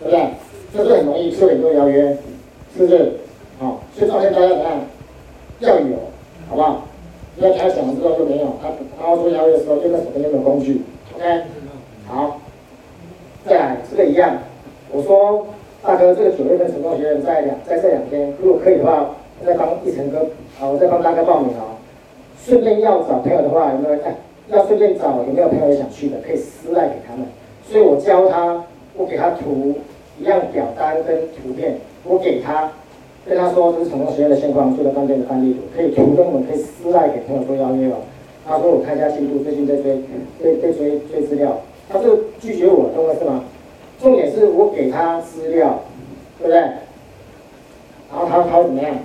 [0.00, 0.30] 对不对？
[0.72, 2.16] 这是很容易受很多邀约，
[2.76, 3.12] 是不是？
[3.60, 4.80] 好，所以照片大家怎样？
[5.60, 5.96] 要有，
[6.48, 6.88] 好不好？
[7.36, 8.68] 不要他讲完之后就没有，他
[8.98, 10.82] 他要做邀约的时候就那手边有没有工具
[11.16, 11.42] ？OK，
[12.06, 12.40] 好，
[13.46, 14.38] 再来这个一样，
[14.90, 15.46] 我说
[15.82, 20.26] 大哥，这个九月份成功学院在两在这两天，如果可以的话，我再帮一成哥，
[20.58, 21.64] 好，我再帮大哥报名啊。
[22.44, 23.94] 顺便要找朋友的话，有没有？
[24.04, 24.14] 哎，
[24.48, 27.26] 要顺便找有没有朋友也想去的，可以私赖给他们。
[27.64, 28.64] 所以我教他，
[28.96, 29.74] 我给他图
[30.18, 32.70] 一样表单跟图片，我给他，
[33.26, 37.96] 跟他说这是成功学院的现况，做的饭店的案例图，可以图跟我可以私赖给朋友做邀约哦。
[38.44, 40.02] 他说我看一下进度，最近在追，
[40.42, 43.44] 在在追追资料，他就拒绝我，懂了是吗？
[44.00, 45.80] 重点是我给他资料，
[46.40, 46.58] 对不对？
[46.58, 48.96] 然后他他会怎么样？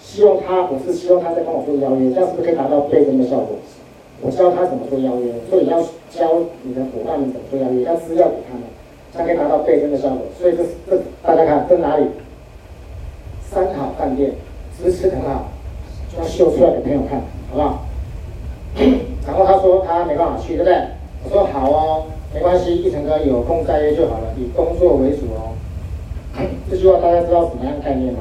[0.00, 3.56] 希望他，我是希望他在帮我做邀约，这样是不是可以达到倍增的效果？
[4.22, 8.64] 我教他怎么做邀约，所以要教你的伙伴们怎么做邀约，要资料给他们，
[9.12, 10.26] 才可以达到倍增的效果。
[10.36, 12.06] 所以这这大家看这哪里？
[13.50, 14.30] 三好饭店，
[14.80, 15.48] 支持很好，
[16.12, 17.84] 就要秀出来给朋友看，好不好？
[19.26, 20.74] 然后他说他没办法去，对不对？
[21.24, 25.52] 我说好哦，没关系，一成哥有空再约就好了，以工作为主哦。
[26.70, 28.20] 这句话大家知道什么样的概念吗？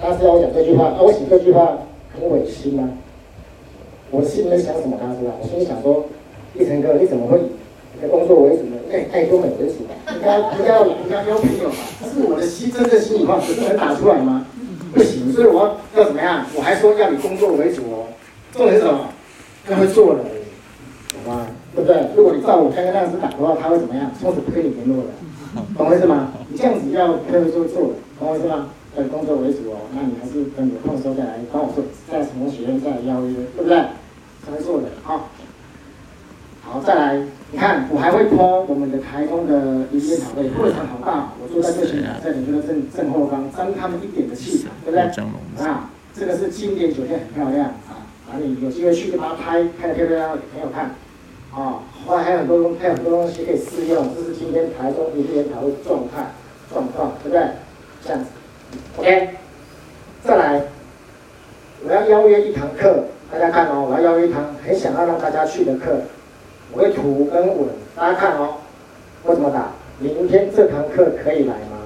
[0.00, 1.78] 他知道我讲这句话，啊，我写这句话
[2.14, 2.88] 很违心吗？
[4.12, 4.96] 我心里面想什么？
[5.00, 5.32] 他知道。
[5.42, 6.04] 我心里想说，
[6.54, 7.40] 一成哥，你怎么会
[8.02, 8.76] 以工作为主呢？
[8.92, 9.94] 哎，爱多美为主吧？
[10.14, 11.74] 应该应该要应该邀朋友嘛？
[12.02, 14.46] 这是我的心，真的心里话，可是能打出来吗？
[14.94, 15.62] 不行，所以我
[15.94, 16.46] 要要怎么样？
[16.54, 18.06] 我还说要以工作为主哦。
[18.52, 19.08] 重点是什么？
[19.68, 20.24] 要会做人，
[21.24, 21.46] 懂吗？
[21.74, 22.06] 对不对？
[22.16, 24.10] 如果你照我刚刚那样子打的话，他会怎么样？
[24.20, 25.10] 从此不跟你联络了，
[25.76, 26.32] 懂我意思吗？
[26.48, 28.68] 你这样子要会做做人，懂我意思吗？
[28.96, 33.76] 以工作为主哦，那你还是等有空的时候再来帮我做，在成功学院再来邀约，对不对？
[34.46, 35.28] 才会做的，好。
[36.62, 37.20] 好，再来，
[37.54, 45.64] 你看我还会 po 我们的台中的一些场位，会场好大，我坐在最前面，在你们的正正后方，沾他们一点的气场，对不对？
[45.64, 50.96] 啊，这个是经典酒店，很漂亮啊，哪里有机会去就把它拍，拍的漂漂亮亮给朋友看。
[51.54, 56.32] 啊，后来还有很多东，还有很多东西可以试用，这是今天台中一些研讨会状态
[56.72, 57.50] 状况，对不对？
[58.02, 58.30] 这样子。
[58.96, 59.28] OK，
[60.24, 60.60] 再来，
[61.86, 66.00] 我要邀约一堂课，大家看哦，我要邀约一堂很想要让大家去的课，
[66.74, 68.54] 我会图跟文，大家看哦，
[69.22, 69.70] 我怎么打？
[70.00, 71.78] 明天这堂课可以来吗？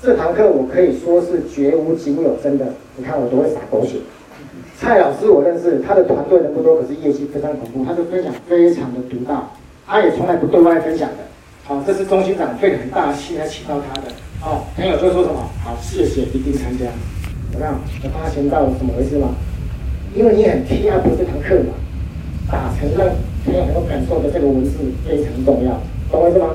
[0.00, 2.64] 这堂课我可以说是绝无仅有，真的，
[2.96, 3.96] 你看我都会撒狗血。
[4.78, 9.52] 蔡老师我认识，他的团队人不多，可是业绩非常恐怖，他的分享非常的独到，
[9.86, 11.16] 他也从来不对外分享的。
[11.64, 14.08] 好，这是中心长费了很大的气来请到他的。
[14.42, 15.40] 哦，朋友就说什么？
[15.64, 16.86] 好，谢谢，一定参加。
[17.50, 17.74] 怎么样？
[18.04, 19.34] 我发现到怎么回事吗？
[20.14, 21.74] 因为你很 T up 这堂课嘛，
[22.50, 23.08] 打成让
[23.44, 25.72] 朋友能够感受的这个文字非常重要，
[26.10, 26.48] 懂我意思吗？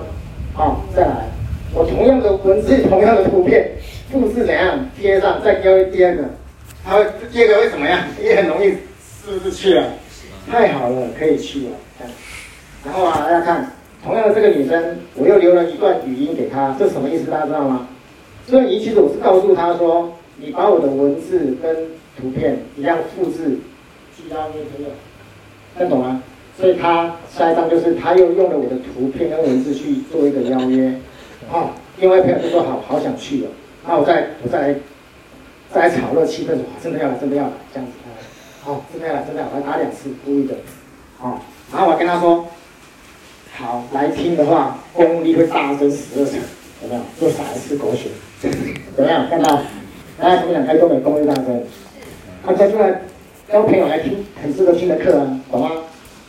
[0.54, 1.26] 好，再来，
[1.74, 3.72] 我同样的文字， 同样的图片，
[4.12, 6.24] 复制怎样贴上，再邀第二个，
[6.84, 8.00] 他会第二个会怎么样？
[8.24, 8.70] 也很容易，
[9.26, 9.84] 是不是去了？
[10.50, 11.72] 太好了，可以去了。
[12.86, 13.72] 然后啊，大家看。
[14.04, 17.30] 同样的这个女生，我又留了一段语音给她，这是什么意思？
[17.30, 17.88] 大家知道吗？
[18.46, 21.76] 这段语音其实我是告诉她说，你把我的文字跟
[22.16, 23.58] 图片一样复制，
[24.16, 24.86] 去邀约朋
[25.78, 26.22] 友，听懂吗？
[26.60, 30.88] 所以他下一张就是他又用了我的图片跟文字去做一个邀约，
[31.52, 33.50] 啊、哦，另外朋友就说好好想去了，
[33.88, 34.76] 那我再我再来
[35.72, 37.94] 再来炒热气氛，真的要来，真的要来，这样子，
[38.64, 40.56] 好、哦，真的要来，真的要来，打两次故意的，
[41.20, 41.40] 好、哦，
[41.72, 42.46] 然后我跟他说。
[43.60, 46.36] 好，来听的话，功力会大增十二成，
[46.84, 47.02] 有没有？
[47.22, 48.08] 又撒一次狗血，
[48.40, 49.28] 怎么样？
[49.28, 49.60] 看到？
[50.20, 50.64] 大家怎么讲？
[50.64, 51.64] 开多美功力大增，
[52.46, 53.02] 他说出来
[53.54, 55.72] 邀朋友来听，很值得听的课啊，懂吗？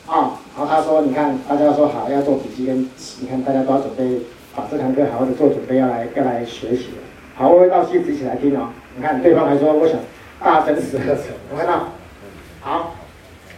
[0.06, 2.88] 啊、然后他说，你看，大家说好要做笔记跟，
[3.20, 4.20] 你看大家都要准备，
[4.54, 6.90] 把这堂课好好的做准备，要来要来学习。
[7.34, 8.68] 好，我会到戏子一起来听哦。
[8.96, 9.98] 你看对方还说，我想
[10.38, 11.88] 大声十二成，有没有看到？
[12.60, 12.94] 好，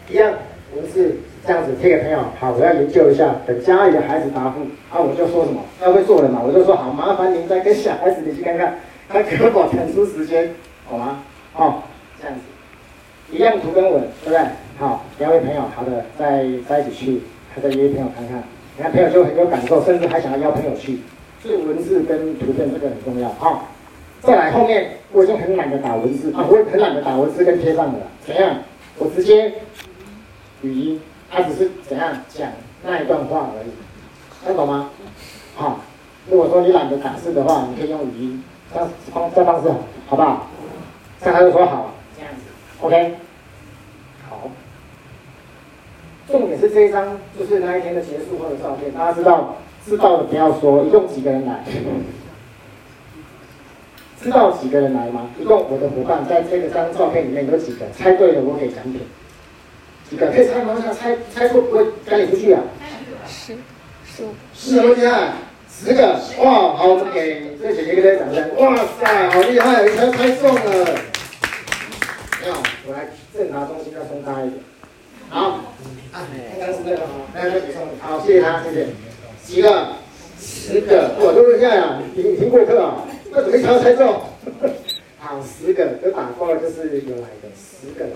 [0.08, 0.32] 一样
[0.74, 1.16] 文字。
[1.46, 8.74] 这样子贴给朋友，好，我要研究一下，等家里的孩子答复，啊，我就说什么要会做人嘛，我就说好，麻烦您再跟小孩子你去看看，
[9.08, 10.50] 他可否腾出时间，
[10.86, 11.20] 好吗？
[11.56, 11.82] 哦，
[12.20, 12.42] 这样子，
[13.32, 14.40] 一样图跟文，对不对？
[14.78, 17.22] 好，两位朋友，好的，再在一起去，
[17.54, 18.42] 还在约朋友看看，
[18.76, 21.00] 你看朋友就很有感受，甚至还想要邀朋友去，
[21.42, 23.68] 所以文字跟图片这个很重要，好，
[24.22, 28.56] 再来后面我已经很懒得打文字啊，我也很懒得打文字跟贴上的了，怎样？
[28.98, 29.52] 我直接
[30.62, 31.00] 语音。
[31.32, 32.48] 他只是怎样讲
[32.82, 33.70] 那一段话而已，
[34.44, 34.90] 听懂吗？
[35.54, 35.78] 好，
[36.28, 38.42] 如果说你懒得打字的话，你可以用语音，
[38.74, 39.68] 这样方这方式
[40.08, 40.48] 好不好？
[41.22, 42.49] 像他就说好，这样子
[42.80, 43.14] ，OK，
[44.28, 44.50] 好。
[46.30, 51.64] 重点是这一张就是那一天的结束后的照片，大家知道知道的不要说，一共几个人来？
[54.22, 55.30] 知道几个人来吗？
[55.40, 57.86] 一共我的伙伴在这个张照片里面有几个？
[57.96, 59.00] 猜对了我给奖品。
[60.08, 60.30] 几个？
[60.30, 60.74] 可以猜吗？
[60.76, 62.60] 我想猜猜错不会赶你出去啊？
[63.26, 63.56] 十
[64.04, 64.28] 十五。
[64.54, 65.32] 十个厉害，
[65.68, 66.76] 十个哇！
[66.76, 68.56] 好，我们给这姐姐一个掌声。
[68.56, 71.09] 哇塞，好厉害，一猜猜中了。
[73.32, 74.62] 没有，我来赠答中心要松开一点。
[75.28, 75.60] 好，
[76.54, 77.74] 应该是这个哈，来来给。
[78.00, 78.86] 好，谢谢他，谢谢。
[79.44, 79.88] 几个？
[80.40, 82.02] 十个，哇，都厉害啊！
[82.14, 83.04] 你听过课啊？
[83.30, 84.20] 那怎么一猜猜中？
[85.20, 88.06] 好，十个，都打过了就是有来的，十个。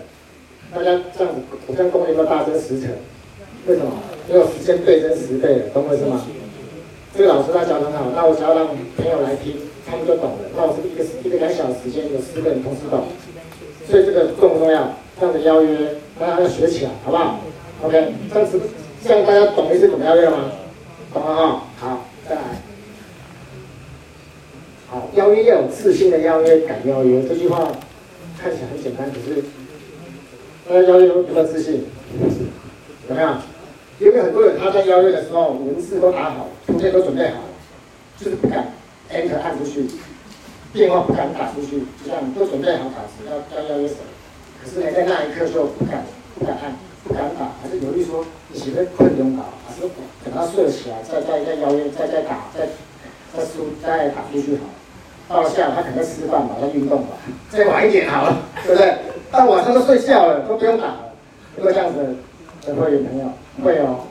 [0.72, 2.90] 大家这样子，我这样功力都大增十成。
[3.66, 3.92] 为什么？
[4.28, 6.24] 因为我时间倍增十倍了，懂我意思吗？
[7.16, 10.48] 这个老师他讲得很好，那我只要让朋友来听，他们就懂了。
[10.56, 13.04] 那我是一个一个两小时时间有十个人同时懂，
[13.86, 14.90] 所以这个重不重要？
[15.18, 17.40] 这样的邀约大家要学起来，好不好
[17.82, 18.60] ？OK，这样子
[19.04, 20.50] 这样大家懂一些怎么邀约吗？
[21.12, 22.42] 懂了哈，好，再来。
[24.88, 27.70] 好，邀约要有自信的邀约，敢邀约，这句话
[28.40, 29.42] 看起来很简单，可是
[30.68, 31.84] 大家邀约有没有自信？
[33.08, 33.28] 有没有？
[34.00, 37.40] 因为很多人他在邀约的时候，文字都打好，图片都准备好，
[38.18, 38.72] 就是不敢
[39.12, 39.86] enter 按出去，
[40.72, 44.00] 电话不敢打出去，就这样都准备好打字，要要邀约什么？
[44.64, 46.02] 可是呢，在那一刻就不敢
[46.38, 46.72] 不敢按，
[47.06, 49.82] 不敢打，还是犹豫说你喜欢困中打，还是
[50.24, 52.66] 等他睡了起来再再再邀约，再再打，再
[53.36, 54.64] 再输再打出去好。
[55.28, 57.08] 到了下午他可能在吃饭吧，在运动吧，
[57.50, 58.96] 再晚一点好了，对不对？
[59.30, 61.12] 到晚上都睡觉了，都不用打了，
[61.58, 62.16] 因为这样子。
[62.66, 63.26] 的会有朋友
[63.62, 64.06] 会哦，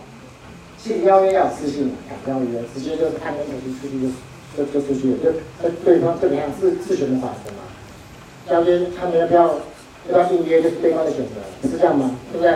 [0.78, 3.50] 信邀约要有自信，敢邀约，直接就是按个手
[3.82, 7.66] 出去就就就出去了，就对方这个样自自选的法则嘛。
[8.52, 9.56] 邀约他们要不要
[10.08, 12.12] 不要应约，就是对方的选择，是这样吗？
[12.32, 12.52] 对不对？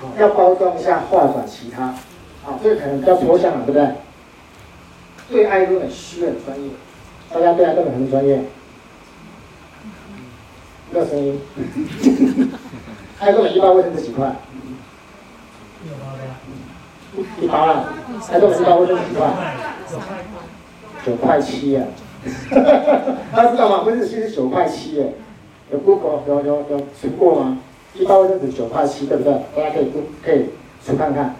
[0.00, 1.94] 好，要包装一下，化转其他，
[2.42, 3.88] 好，这个可能比较抽象了，对不对？
[5.28, 6.70] 对爱多美需要很专业，
[7.32, 8.44] 大家对爱多美很专业，
[10.92, 11.40] 没有声音。
[13.18, 14.34] 爱多美一包卫生纸几块？
[17.40, 17.94] 一包啊，
[18.30, 19.26] 爱多美一包卫生纸几块？
[21.04, 21.82] 九块七呀！
[23.32, 23.82] 大家 知道吗？
[23.86, 25.14] 卫生纸其实九块七耶，
[25.70, 27.58] 有 Google 有有有数过吗？
[27.94, 29.32] 一包卫生纸九块七，对不对？
[29.56, 29.92] 大家可以
[30.24, 30.50] 可以
[30.84, 31.34] 数看看。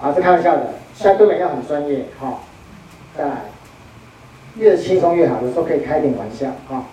[0.00, 0.68] 啊，是开玩笑的，
[1.04, 2.38] 爱多美要很专业，哈，
[3.16, 3.32] 再来，
[4.56, 6.84] 越轻松越好，有时候可以开点玩笑，哈。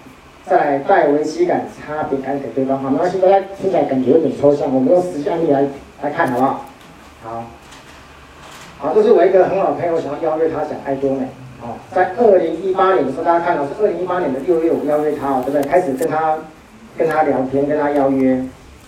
[0.45, 5.67] 再来带危机感，差别感给对方，哈，没关系，大家听起来感觉有点抽象，我们用实际案例来
[6.01, 6.65] 来看，好不好？
[7.23, 7.43] 好，
[8.79, 11.27] 好，这是我一个很好的朋友，想要邀约他讲爱多美，
[11.59, 15.61] 好，在二零一八年的时候，大家看到是二零一八年的六月，我邀约他，对不对？
[15.63, 16.37] 开始跟他
[16.97, 18.31] 跟他聊天，跟他邀约，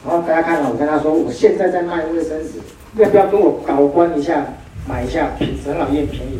[0.03, 2.59] 然后大家看到我跟他说，我现在在卖卫生纸，
[2.95, 4.45] 要不要跟我搞关一下，
[4.87, 6.39] 买一下，品质很好，也便宜，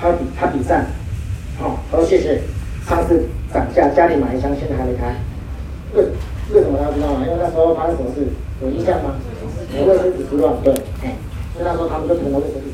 [0.00, 0.86] 他比他比赞，
[1.58, 2.40] 好，好，谢谢。
[2.88, 5.14] 上次涨价，家里买一箱，现在还没开。
[5.94, 6.04] 为
[6.54, 7.20] 为什么大家知道吗？
[7.26, 8.26] 因为那时候发生什么事？
[8.62, 9.16] 有印象吗？
[9.76, 10.72] 我卫生纸不乱，对。
[11.52, 12.68] 所以那时候他们就囤了卫生纸。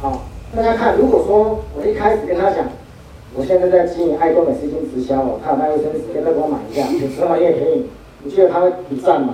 [0.00, 0.24] 好，
[0.56, 2.64] 大家看，如果说我一开始跟他讲，
[3.34, 6.82] 我现在在经营爱多美丝巾直销哦，他有卖卫生纸，要不要给我买一下？
[6.90, 7.86] 有时候也可以。
[8.22, 9.32] 你觉得他会比赞吗？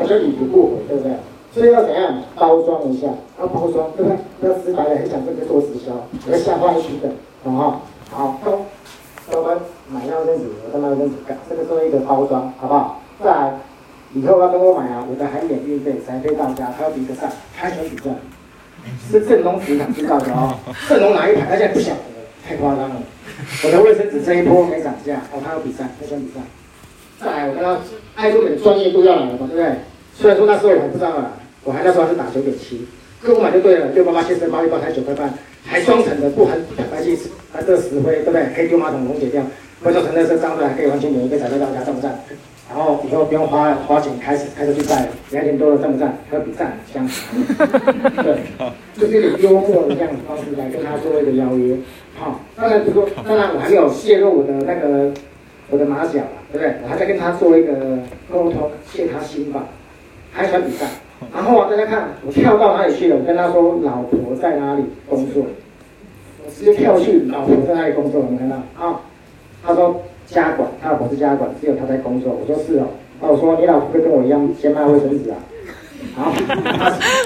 [0.00, 1.12] 他就理不回，对不对？
[1.52, 3.06] 所以要怎样包装一下？
[3.38, 4.48] 要包装，对不对？
[4.48, 5.92] 要直白的，很讲这个做直销，
[6.26, 7.08] 我要吓坏一群的，
[7.44, 7.80] 懂哈？
[8.10, 8.58] 好，都。
[9.30, 9.56] 我们
[9.88, 13.00] 买卫生纸，我再买卫生纸干，这个作为一个包装，好不好？
[13.22, 13.60] 再来，
[14.12, 18.16] 以后要跟我买啊，我的还免运费，才可以到家，还要比个赞，开什么比赞？
[19.08, 20.54] 是正宗市场知道的哦，
[20.88, 21.46] 正宗哪一排？
[21.50, 22.00] 他现在不晓得，
[22.46, 23.02] 太夸张了。
[23.64, 26.40] 我的卫生纸这一波没涨价，哦，他要比赛，他想比赛。
[27.20, 27.78] 再来，我跟他
[28.14, 29.72] 爱多美的专业度要来了嘛，对不对？
[30.14, 31.32] 虽然说那时候我还不知道啊，
[31.64, 32.86] 我还那时候还是打九点七，
[33.22, 35.32] 跟我买就对了，六八八先生八六八才九块半，
[35.64, 37.18] 还双层的，不含漂白剂。
[37.52, 38.46] 它这石灰对不对？
[38.54, 39.42] 可以丢马桶溶解掉，
[39.82, 42.18] 回收成的是脏的，还可以完全免疫，可以载回到家，赞不赞？
[42.68, 46.18] 然后以后不用花花钱开始开车去载，两点多了赞不赞？
[46.28, 47.08] 还有比赞香，
[48.22, 48.38] 对，
[48.98, 51.76] 就是有幽默的这样子方式来跟他做一个邀约。
[52.16, 55.12] 好，当然比如说，当然我还没有泄露我的那个
[55.70, 56.74] 我的马脚啊，对不对？
[56.82, 57.98] 我还在跟他做一个
[58.32, 59.64] 沟通，泄他心吧，
[60.32, 60.86] 还想比赛。
[61.34, 63.16] 然后啊，大家看我跳到哪里去了？
[63.16, 65.44] 我跟他说，老婆在哪里工作？
[66.44, 68.56] 我直接跳去老婆在哪里工作，有没有看到？
[68.78, 69.00] 啊，
[69.64, 72.36] 他说家管，他老婆是家管，只有他在工作。
[72.40, 72.86] 我说是哦，
[73.20, 75.36] 那我说你老婆会跟我一样先卖卫生纸啊？
[76.14, 76.32] 好，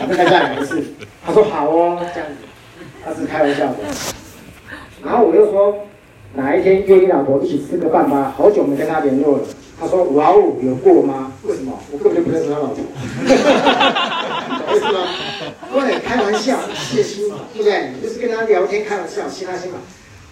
[0.01, 0.83] 他正在干没事。
[1.27, 2.47] 他说好哦，这样子，
[3.05, 3.75] 他是开玩笑的。
[5.05, 5.75] 然后我又说
[6.35, 8.35] 哪一天约你老婆一起吃个饭吧？
[8.37, 9.45] 好久没跟她联络了。
[9.81, 11.33] 他说哇哦，有过吗？
[11.45, 11.73] 为什么？
[11.93, 12.79] 我根本就不认识他老婆。
[14.75, 15.07] 意思吗？
[15.73, 17.93] 对，开玩笑，谢心嘛，对不对？
[18.03, 19.79] 就是跟他聊天开玩笑，谢他心嘛。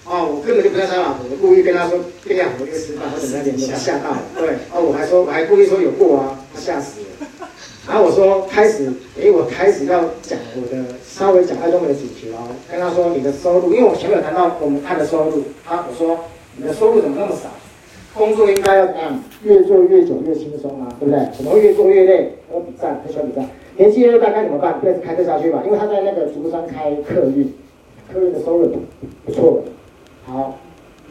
[0.04, 4.18] 哦，我根本就不要他老婆，我故意跟他说跟两个约吃饭，我等他脸都吓到了。
[4.36, 7.05] 对，哦，我还说我还故意说有过啊，他吓死了。
[7.86, 16.18] 然后我说开始，诶，我开始要讲我的稍微讲爱多美的主题哦，跟他说你的收入，因为我前面有谈到我们看的收入，他我说
[16.56, 17.48] 你的收入怎么那么少？
[18.12, 19.22] 工作应该要怎样？
[19.44, 21.28] 越做越久越轻松啊，对不对？
[21.36, 22.32] 怎么会越做越累？
[22.50, 23.46] 我比赛，很喜欢比赛。
[23.76, 24.80] 年纪越大该怎么办？
[24.80, 27.52] 第二次开车下去吧，因为他在那个竹山开客运，
[28.10, 28.72] 客运的收入
[29.24, 29.62] 不错。
[30.24, 30.58] 好，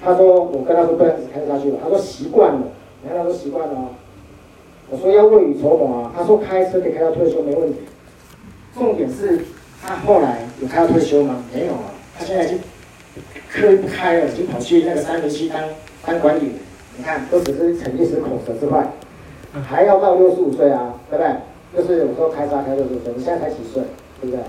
[0.04, 2.64] 他说我跟他说不能开下去了，他说习惯了，
[3.04, 3.86] 你看他说习惯了哦。
[4.90, 7.80] 我说要未雨绸缪啊，他说开车可以开到退休没问题。
[8.76, 9.40] 重点是
[9.82, 11.44] 他后来有开到退休吗？
[11.54, 12.60] 没有啊，他现在已经
[13.50, 15.62] 客运不开了，已经跑去那个三零七当
[16.06, 16.52] 当管理。
[16.98, 18.88] 你看，都只是逞一时口舌之快，
[19.68, 21.36] 还要到六十五岁啊，对不对？
[21.76, 23.84] 就是我说开车开六十五岁，你现在才几岁，
[24.22, 24.40] 对不对？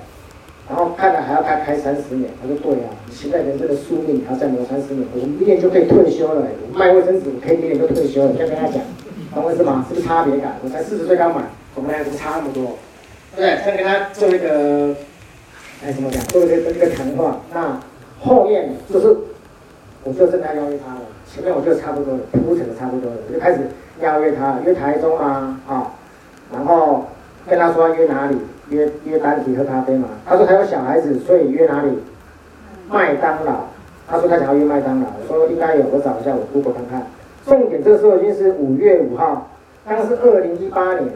[0.68, 6.46] 然后看来还要开开三十年，他说对啊，你现在人生的宿命还要再磨三十年，我明年就可以退休了。
[6.72, 8.30] 卖卫生纸，我可以明年就退休了。
[8.30, 8.80] 你要跟他讲，
[9.36, 9.84] 懂我意思吗？
[9.86, 10.56] 是不是差别感？
[10.64, 12.78] 我才四十岁刚满，我们俩怎么差那么多？
[13.36, 13.62] 对不对？
[13.62, 14.96] 先跟他做一个，
[15.84, 16.24] 哎，怎么讲？
[16.28, 17.36] 做一个一个谈话。
[17.52, 17.78] 那
[18.18, 19.14] 后面就是，
[20.04, 21.00] 我就正在邀约他了。
[21.30, 23.58] 前面我就差不多了，铺陈的差不多了，我就开始
[24.00, 25.86] 邀约他，约台中啊，啊、哦，
[26.50, 27.04] 然后
[27.46, 28.38] 跟他说约哪里。
[28.68, 30.08] 约约单体喝咖啡嘛？
[30.26, 31.90] 他说他有小孩子，所以约哪里？
[32.88, 33.60] 麦当劳。
[34.08, 35.06] 他说他想要约麦当劳。
[35.20, 37.06] 我说应该有，我找一下，我 Google 看看。
[37.46, 39.48] 重点这个时候已经是五月五号，
[39.86, 41.08] 刚刚是二零一八年。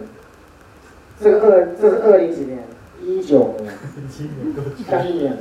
[1.20, 2.58] 这个二这是二零几年？
[3.02, 3.72] 一九年。
[4.88, 5.38] 三年了，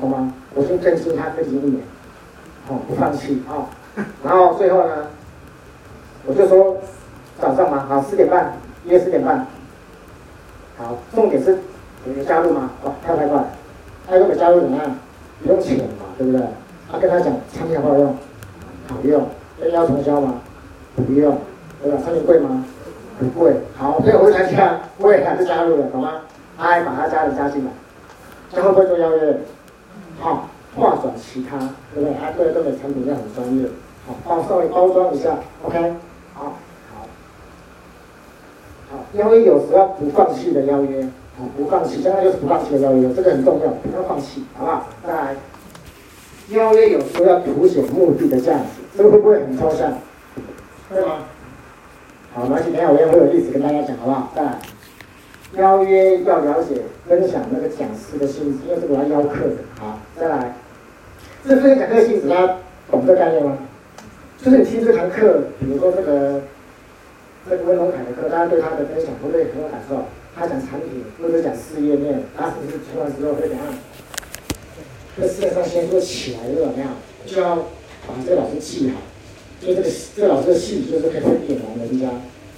[0.00, 0.32] 好吗？
[0.54, 1.82] 我先更新他更新一年，
[2.68, 3.66] 哦，不放弃啊、
[4.22, 5.06] 然后最后呢，
[6.26, 6.76] 我就说
[7.40, 8.52] 早上嘛，好，四点半
[8.84, 9.46] 约四点半。
[10.76, 11.58] 好，重点是
[12.06, 12.70] 有加入吗？
[12.84, 13.42] 哦，跳太快，
[14.06, 14.94] 他如果加入怎么样？
[15.42, 16.46] 不用钱嘛，对不对？
[16.90, 18.16] 他、跟他讲产品好不好用？
[18.88, 19.26] 好用。
[19.72, 20.40] 要承销吗？
[20.96, 21.38] 不用，
[21.82, 21.98] 对吧？
[22.04, 22.64] 产品贵吗？
[23.18, 23.54] 不贵。
[23.76, 26.22] 好，所以我会参加，我也还是加入了，懂吗？
[26.56, 27.70] 他还把他家人加进来，
[28.50, 29.38] 最后会做邀约？
[30.20, 31.56] 好，化转其他，
[31.94, 32.14] 对不对？
[32.20, 33.68] 他对这个产品要很专业，
[34.06, 35.94] 好，帮我稍微包装一下，OK。
[36.34, 36.54] 好，
[39.12, 44.88] 邀约有时候不放弃的邀约，啊，不放弃，现在就是不放弃的邀约，这个很重要，不要放弃，好不好？
[45.06, 45.36] 再来，
[46.48, 49.96] 邀约有时候要凸显目的的价值，这个会不会很抽象？
[50.90, 51.18] 会吗？
[52.34, 54.32] 好，没关系，等下我也会有例子跟大家讲，好不好？
[54.34, 54.58] 再来，
[55.52, 60.52] 邀约要了解分享那个讲师的性质，因为这个我要邀客的，好，再来，
[61.46, 62.56] 这分享讲课性质，大家
[62.90, 63.56] 懂这个概念吗？
[64.42, 66.40] 就是你听这堂课，比如说这个。
[67.48, 70.04] 这个温龙凯的课，大家对他的分享会不会很有感受？
[70.36, 73.64] 他讲产品或者讲事业面，他是不是听完之后会怎样？
[75.16, 76.88] 这个事业上先做起来又怎么样？
[77.24, 77.56] 就要
[78.08, 78.96] 把这个老师记好，
[79.60, 82.08] 因为这个这个老师的性质就是可以点燃人家，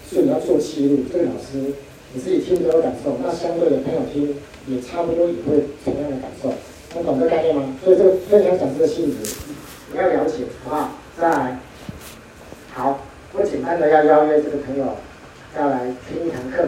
[0.09, 1.01] 所以你要做记录。
[1.13, 1.75] 这个老师
[2.15, 4.37] 你自己听都有感受，那相对的朋友听
[4.69, 6.55] 也差不多也会同样的感受。
[6.95, 7.77] 能懂这概念吗？
[7.85, 9.37] 所以这个分享讲师的性质
[9.93, 10.91] 你要了解，好不好？
[11.21, 11.59] 再来，
[12.73, 13.01] 好。
[13.33, 14.97] 我简单的要邀约这个朋友，
[15.57, 16.67] 要来听一堂课。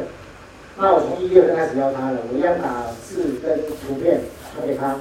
[0.79, 4.21] 那我从一月份开始邀他了，我一样打字跟图片
[4.55, 5.01] 传给他。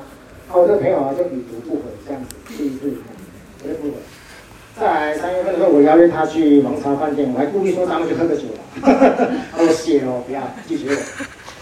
[0.51, 2.89] 哦，这个朋友啊就已读不回这样子，第一次
[3.61, 3.93] 绝对不回。
[4.79, 8.61] 再来三月份的时候，我邀约他去王朝饭店，我还故意说咱们去喝个酒了。
[9.57, 10.89] 哦，谢哦，不要拒绝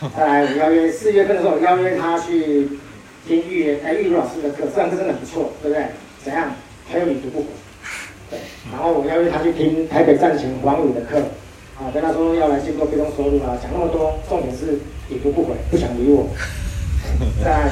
[0.01, 0.09] 我。
[0.15, 2.69] 再来，我邀约四月份的时候，我邀约他去
[3.27, 5.85] 听玉哎玉如老师的课，这堂课真的很不错，对不对？
[6.23, 6.53] 怎样？
[6.87, 7.45] 还有你读不回。
[8.29, 8.39] 对，
[8.71, 11.17] 然后我邀约他去听台北站前黄宇的课，
[11.81, 14.77] 啊，跟他说要来建构被动收入啊，讲那么多，重点是
[15.09, 16.27] 已读不回，不想理我。
[17.43, 17.71] 再来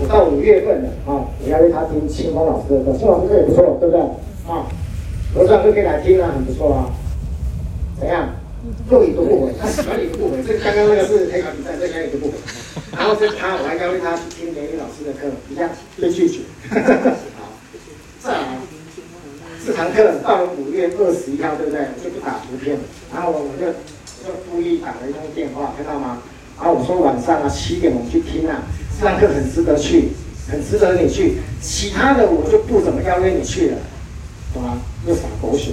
[0.00, 4.00] 我到五月份了啊，我要约他听清风老师的课，清风老师课也不错，对不对？
[4.46, 4.66] 啊，
[5.34, 6.90] 我这堂课可以来听啊，很不错啊。
[7.98, 8.28] 怎样？
[8.90, 12.34] 又一个不回，他喜欢已读不回，这刚刚那个是黑卡比赛，这个已读不回。
[12.96, 15.68] 然后这他我还邀约他去听美女老师的课，一样
[16.00, 16.40] 被拒绝。
[17.34, 17.50] 好，
[18.20, 18.38] 再来。
[19.66, 21.80] 这堂课到了五月二十一号，对不对？
[21.80, 22.82] 我就不打图片了，
[23.12, 23.66] 然后我我就
[24.22, 26.22] 就故意打了一通电话，看到吗？
[26.56, 28.62] 然后我说晚上啊七点我们去听啊，
[29.00, 30.08] 这堂课很值得去，
[30.50, 31.38] 很值得你去。
[31.60, 33.76] 其他的我就不怎么邀约你去了，
[34.52, 34.76] 懂吗？
[35.06, 35.72] 又撒狗血，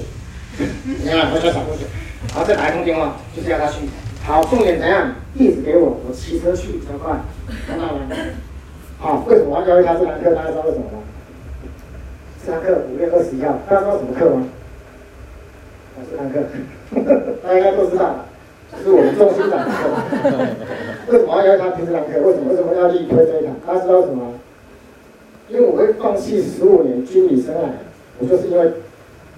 [0.58, 1.86] 你看我就撒狗血，
[2.30, 3.80] 然后再打一通电话，就是要他去。
[4.24, 5.16] 好，重点怎样？
[5.36, 7.20] 地址给我，我骑车去比较快，
[7.68, 8.02] 看到吗？
[9.00, 10.34] 好，为什么我要邀约他这堂课？
[10.36, 11.00] 大家知道为什么吗？
[12.46, 14.46] 这堂课五月二十一号，大家知道什么课吗？
[15.98, 16.44] 啊，这堂课，
[17.42, 18.26] 大家应该都知道。
[18.84, 19.90] 是我们中心长的课。
[21.08, 22.20] 为什么要他听这堂课？
[22.22, 23.56] 为什么为什么要力推这一堂？
[23.66, 24.34] 他知道什么？
[25.50, 27.70] 因为我会放弃十五年军旅生涯，
[28.20, 28.72] 我就是因为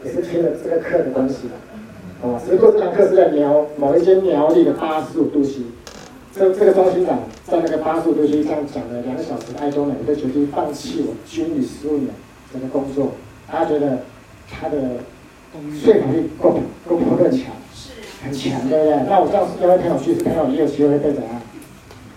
[0.05, 2.27] 也是听了这个课的关系的。
[2.27, 5.61] 啊，只不过这堂课是在苗某一间苗栗的八十五度 C。
[6.33, 12.09] 这这个中心长在那个八十五度 C 上讲了两个小时，爱多美，就决定放弃我军旅十五年
[12.53, 13.11] 这个工作。
[13.49, 13.99] 他觉得
[14.49, 14.77] 他的
[15.73, 17.51] 说服力够够不够更强？
[18.23, 18.95] 很强，对不对？
[19.09, 21.41] 那我这样邀约朋友去，朋友也有机会会怎样？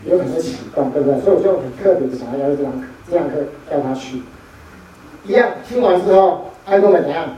[0.06, 1.20] 有可能会启动，对不对？
[1.20, 3.36] 所以我就很特别的想要邀约这堂课，这堂课
[3.70, 4.22] 叫他去。
[5.26, 7.28] 一样听完之后，爱多美怎样？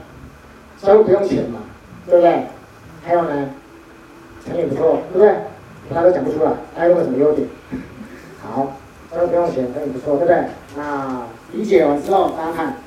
[0.81, 1.59] 加入不用钱嘛，
[2.07, 2.43] 对不对？
[3.05, 3.49] 还有呢，
[4.45, 5.33] 成也不错，对不对？
[5.93, 7.47] 他都讲不出来，爱多美什么优点？
[8.41, 8.73] 好，
[9.11, 10.37] 加入不用钱，成也不错，对不对？
[10.77, 12.77] 那理解完之后，大家看，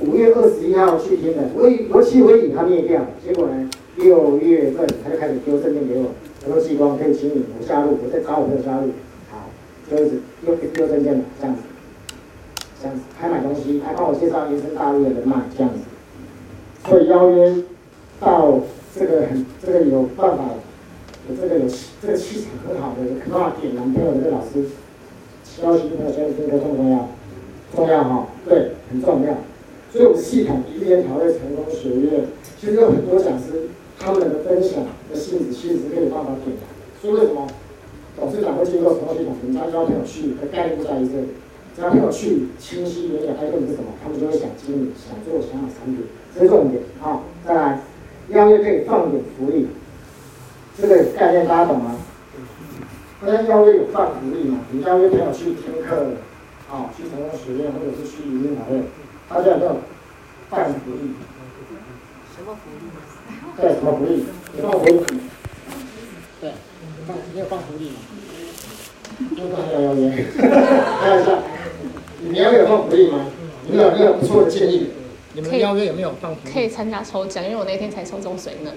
[0.00, 3.70] 五月二十一号去听的，我以我其实我以他灭掉，结果呢？
[4.02, 6.06] 六月份他就开始丢证件给我，
[6.42, 8.88] 他说：“激光可以请你我加入，我再找我朋友加入。”
[9.30, 9.50] 好，
[9.90, 11.62] 就一直又丢证件了，这样子，
[12.80, 15.80] 这样子还买东西，还帮我介绍延伸大陆的人脉，这样子。
[16.88, 17.62] 所以邀约
[18.18, 18.60] 到
[18.98, 20.44] 这个很这个有办法，
[21.28, 21.68] 有这个有
[22.00, 24.64] 这个气场很好的，可怕点男朋友的这个老师，
[25.44, 27.08] 消息朋友圈听得重不重要？
[27.76, 29.34] 重要哈，对，很重要。
[29.92, 32.24] 所以我们系统一连条的成功学院，
[32.58, 33.68] 其实有很多讲师。
[34.00, 36.62] 他们的分享的性质其实是可以办法点的，
[37.00, 37.46] 所以为什么
[38.16, 39.36] 董事长会经过什么系统？
[39.44, 41.28] 人家邀朋友去的概念在于这里，
[41.76, 46.02] 只要朋友去清晰明了，爱多美是什么，他们就会想经营、想做、想买产品，
[46.34, 46.82] 这是重点。
[46.98, 47.82] 好，再来，
[48.30, 49.68] 邀约可以放点福利，
[50.80, 51.96] 这个概念大家懂吗？
[53.20, 54.60] 大家邀约有放福利吗？
[54.72, 56.16] 你邀约朋友去听课，
[56.72, 58.80] 啊，去成功学院或者是去语音团队，
[59.28, 59.76] 大家有没有
[60.48, 61.12] 放福利？
[62.34, 62.88] 什么福利？
[63.60, 64.24] 对，什么福利？
[64.54, 64.92] 你放福利？
[66.40, 67.96] 对，你放，你有放福利吗？
[69.36, 71.38] 就放幺幺零，开玩笑。
[72.20, 73.26] 你邀约有放福利吗？
[73.66, 74.88] 你有，你有不错的建议。
[75.34, 76.52] 你们邀约有没有放福利？
[76.52, 78.72] 可以参加抽奖，因为我那天才抽中水呢。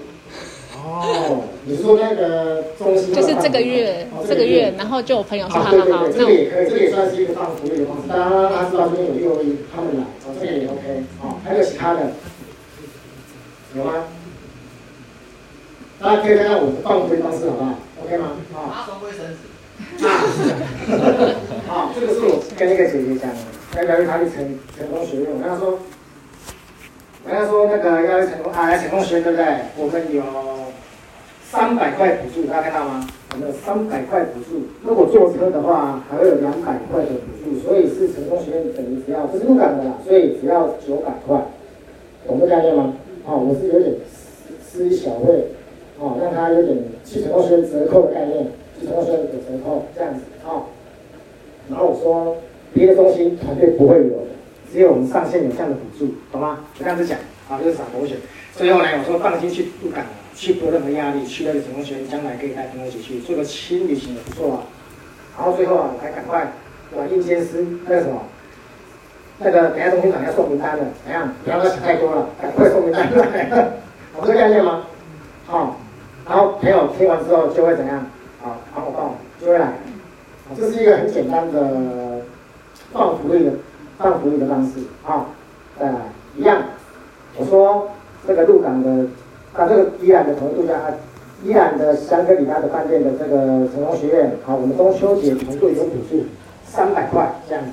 [0.76, 8.08] 哦，你说那个中就是这个月，这个月，然后就有朋友说，好好好，这个也可以，这个也算是一个放福利的方式。
[8.08, 11.02] 当然，他知道这边有六一，他们来，哦，这个也 OK。
[11.22, 12.12] 哦，还有其他的，
[13.74, 14.04] 有吗？
[16.04, 17.72] 大家可以看看我的放飞方式，好不好
[18.04, 18.36] ？OK 吗？
[18.52, 18.92] 好。
[18.92, 19.48] 拿卫生纸。
[21.66, 23.40] 好，这个是我跟那个姐姐讲的，
[23.74, 24.44] 来聊一聊成
[24.76, 25.30] 成功学院。
[25.32, 25.80] 我跟她说，
[27.24, 29.46] 我跟她说那个要成功啊，来成功学院对不对？
[29.78, 30.22] 我们有
[31.50, 33.08] 三百块补助，大家看到吗？
[33.32, 41.40] 我们有三百块补助，如果坐车的话，还会有两百块的补助，所以是成功学院等于只要，这是鹿港的啦，所以只要九百块，
[42.26, 42.92] 懂这概念吗？
[43.24, 43.94] 啊，我是有点
[44.60, 45.48] 私小会。
[46.04, 48.46] 哦，让他有点去成功学折扣的概念，
[48.78, 50.64] 去成功学院有折扣这样子哦。
[51.70, 52.36] 然后我说，
[52.74, 54.36] 别的中心团队不会有的，
[54.70, 56.60] 只有我们上线有这样的补助，懂吗？
[56.78, 58.16] 我这样子讲，啊，就是撒狗血。
[58.52, 64.62] 最后呢，我说放心去鹿港，去不任何压力，去那个成功学院，将来可以带朋友一起去做个轻旅行也不错啊。
[65.38, 66.52] 然后最后啊，我还赶快
[66.94, 68.20] 软硬兼施，那个什么，
[69.38, 71.32] 那个等下中心长要送名单了，怎样？
[71.42, 73.70] 不要他想太多了，赶快送名单来。
[74.20, 74.84] 我这个概念吗？
[75.46, 75.74] 好、哦。
[76.26, 78.06] 然后朋友听完之后就会怎样？
[78.42, 79.72] 好，好，我报，就会来。
[80.56, 82.20] 这是一个很简单的
[82.92, 83.52] 放福利的
[83.98, 84.72] 放福利的方式。
[85.02, 85.26] 好，
[85.78, 85.98] 再来
[86.36, 86.62] 一样。
[87.36, 87.90] 我说
[88.26, 89.06] 这个鹿港的，
[89.54, 90.74] 啊，这个依然的同一度假，
[91.42, 93.36] 宜兰的香格里拉的饭店的这个
[93.68, 96.24] 成功学院，好，我们中秋节团队有补助
[96.64, 97.70] 三百块这样子。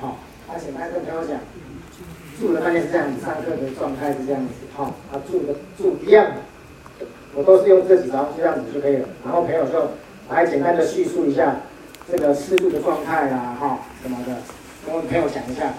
[0.00, 0.16] 好，
[0.52, 1.36] 而且还跟朋友讲，
[2.38, 4.52] 住的饭店是这样子，上课的状态是这样子。
[4.76, 6.26] 好，啊，住的住一样。
[7.36, 9.08] 我都是用这几招，这样子就可以了。
[9.22, 9.90] 然后朋友就
[10.30, 11.56] 来简单的叙述一下
[12.10, 14.34] 这个适度的状态啊，哈，什么的，
[14.86, 15.74] 跟我朋友讲一下。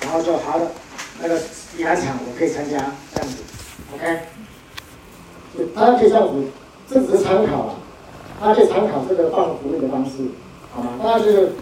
[0.00, 0.66] 然后就好了，
[1.20, 1.38] 那个
[1.76, 2.78] 第二场我可以参加，
[3.12, 3.36] 这样子
[3.94, 4.18] ，OK。
[5.58, 6.42] 就大家可以这样子，
[6.88, 7.74] 这只是参考了，
[8.40, 10.12] 大家可以参考这个放福利的方式，
[10.72, 10.92] 好吗？
[11.02, 11.52] 大家就是，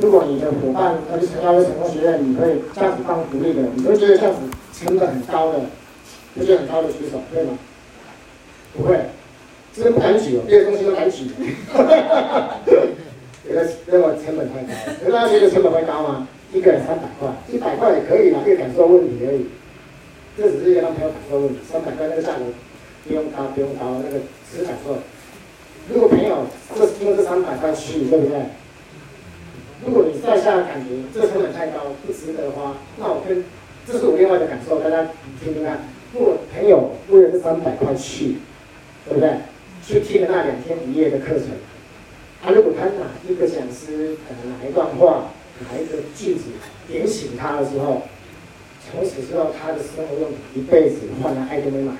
[0.00, 4.40] 如果你的伙伴要去成邀成功学院，你会这样子放福利的，你会觉得这样子
[4.72, 5.60] 成本很高的，
[6.34, 7.58] 不是很高的举手，对吗？
[8.76, 8.98] 不会，
[9.74, 11.30] 这个不敢举哦，这个东西都敢举。
[11.72, 12.60] 哈哈哈哈哈！
[13.46, 16.28] 觉得认为成本太高，可是大家觉得成本会高吗？
[16.52, 19.46] 一个人三百块，一百块也可以啦，一个感受问题而已。
[20.36, 22.44] 这只是一个让朋友感受问题，三百块那个价格
[23.06, 24.20] 不用高，不用高，那个
[24.50, 24.98] 只是感受。
[25.88, 28.36] 如果朋友这用这三百块去，对不对？
[29.86, 33.44] 如果你在下感觉这个成本太高，不值得花，那我跟
[33.86, 35.08] 这是我另外的感受，大家
[35.42, 35.78] 听听看。
[36.12, 38.36] 如果朋友为了这三百块去。
[39.08, 39.30] 对不对？
[39.86, 41.46] 去听了那两天一夜的课程。
[42.42, 45.30] 他如果他哪一个讲师，可能哪一段话，
[45.60, 46.44] 哪一个句子
[46.88, 48.02] 点醒他的时候，
[48.84, 51.92] 从此之后他的生活用品一辈子换来爱都没买，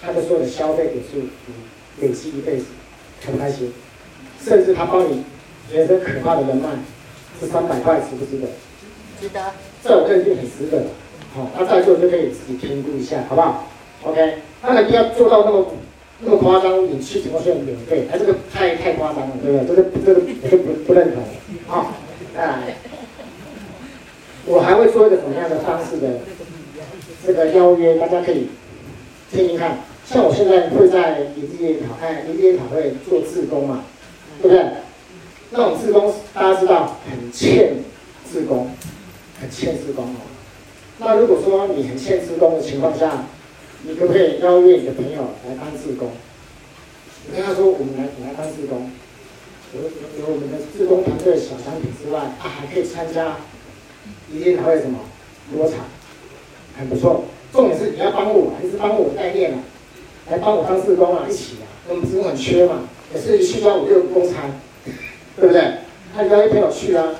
[0.00, 1.28] 他的所有的消费点数
[2.00, 2.66] 累积一辈子，
[3.26, 3.72] 很开心。
[4.42, 5.24] 甚至他帮你
[5.70, 6.68] 觉得可怕的人脉，
[7.40, 8.48] 这三百块值不值得？
[9.20, 9.52] 值得。
[9.82, 10.84] 这我认定很值得。
[11.34, 13.66] 好，那在座就可以自己评估一下，好不好
[14.04, 15.62] ？OK，他肯定要做到那么
[16.22, 18.06] 那么夸张，你去什么学免费？
[18.10, 19.66] 他这个太太夸张了，对不对？
[19.66, 21.22] 这个这个我就不不认同。
[21.66, 21.94] 好，
[22.34, 22.76] 再来，
[24.46, 26.20] 我还会做一个什么样的方式的
[27.26, 27.96] 这个邀约？
[27.96, 28.48] 大家可以
[29.32, 29.78] 听听看。
[30.04, 33.84] 像我现在会在理事研讨会，理事研讨会做志工嘛，
[34.42, 34.66] 对不对？
[35.52, 37.76] 那种志工大家知道很欠
[38.30, 38.70] 志工，
[39.40, 40.18] 很欠志工哦。
[40.98, 43.24] 那如果说你很欠志工的情况下，
[43.82, 46.10] 你可不可以邀约你的朋友来当志工？
[47.26, 48.90] 你跟他说，我们来，你来当志工，
[49.74, 53.36] 有有我们的志工团队小商品之外，他还可以参加
[54.30, 54.98] 一定还会什么
[55.54, 55.78] 多场，
[56.78, 57.24] 很不错。
[57.52, 59.58] 重点是你要帮我，还是帮我代练啊？
[60.30, 64.60] 来帮我当志工啊，一起啊，我们志工很缺嘛，也是一去抓五六个公餐，
[65.36, 65.62] 对不对？
[66.14, 67.14] 他邀约朋友去啊，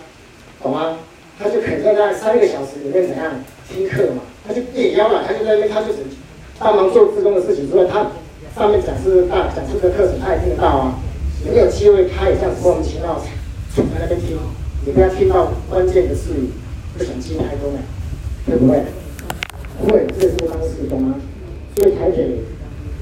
[0.63, 0.99] 懂吗？
[1.39, 3.43] 他就可以在那三个小时里面怎样？
[3.73, 5.99] 听课嘛，他就也邀了，他就在那边，他就是
[6.61, 8.07] 帮忙做施工的事情之外，他
[8.55, 10.95] 上面讲师大讲师的课程他也听得到啊。
[11.43, 13.19] 没有机会，他也这样莫名其妙
[13.75, 14.37] 坐在那边听，
[14.85, 16.51] 你不要听到关键的事语，
[16.99, 17.79] 不想进台中的，
[18.47, 18.85] 会不会？
[19.89, 21.15] 会，这是当志工吗？
[21.75, 22.41] 所以台北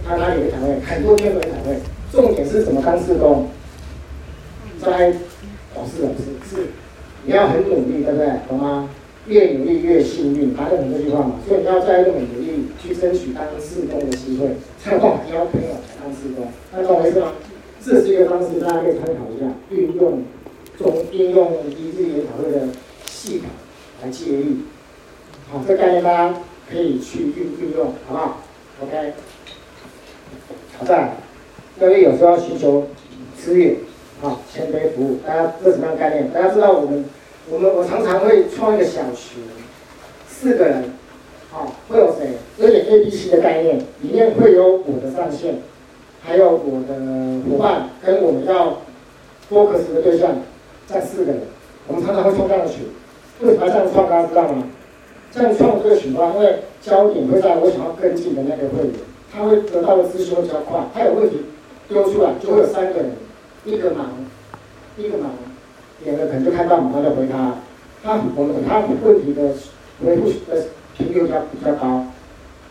[0.07, 0.79] 他哪里的台会？
[0.87, 1.81] 很多天的台会，
[2.13, 3.49] 重点是怎么当施工？
[4.81, 5.09] 在
[5.75, 6.69] 老师老师是
[7.25, 8.31] 你要很努力，对不对？
[8.49, 8.89] 懂吗？
[9.29, 15.69] 越努力越幸运，还有很多句话嘛，所以你要在用努力去争取当志工的机会，才有办法邀朋友
[16.01, 17.33] 当志工，那懂我意思吗？
[17.85, 20.23] 这是一个方式，大家可以参考一下，运用
[20.79, 22.69] 中运用一日研讨会的
[23.05, 23.49] 系统
[24.03, 24.63] 来借力，
[25.51, 26.35] 好，这概念大家
[26.71, 28.41] 可以去运运用，好不好
[28.83, 29.13] ？OK，
[30.79, 31.13] 好在，
[31.81, 32.89] 因为有时候要寻求
[33.37, 33.77] 资源，
[34.23, 36.31] 好，谦卑服务，大家这什么样概念？
[36.33, 37.05] 大家知道我们。
[37.51, 39.43] 我们我常常会创一个小群，
[40.29, 40.85] 四个人，
[41.51, 42.33] 好、会有谁？
[42.59, 45.57] 有点 A B C 的概念，里面会有我的上线，
[46.23, 46.95] 还有我的
[47.49, 48.83] 伙伴，跟我们要
[49.51, 50.37] focus 的对象，
[50.87, 51.41] 在四个人，
[51.87, 52.81] 我们常常会创这样的群。
[53.41, 54.11] 为什么这样创？
[54.11, 54.65] 大家知道吗？
[55.33, 58.95] 这样创这个群的话，因为焦点会在我想要跟进的那个会员，
[59.33, 60.81] 他会得到的资讯会比较快。
[60.93, 61.39] 他有问题
[61.89, 63.13] 丢出来，就会有三个人，
[63.65, 64.11] 一个忙，
[64.99, 65.31] 一个忙。
[66.05, 67.55] 点了可能就看到马上就回他，
[68.03, 69.43] 他我们他问题的
[70.05, 70.65] 回复的
[70.97, 72.05] 频率比较比较高，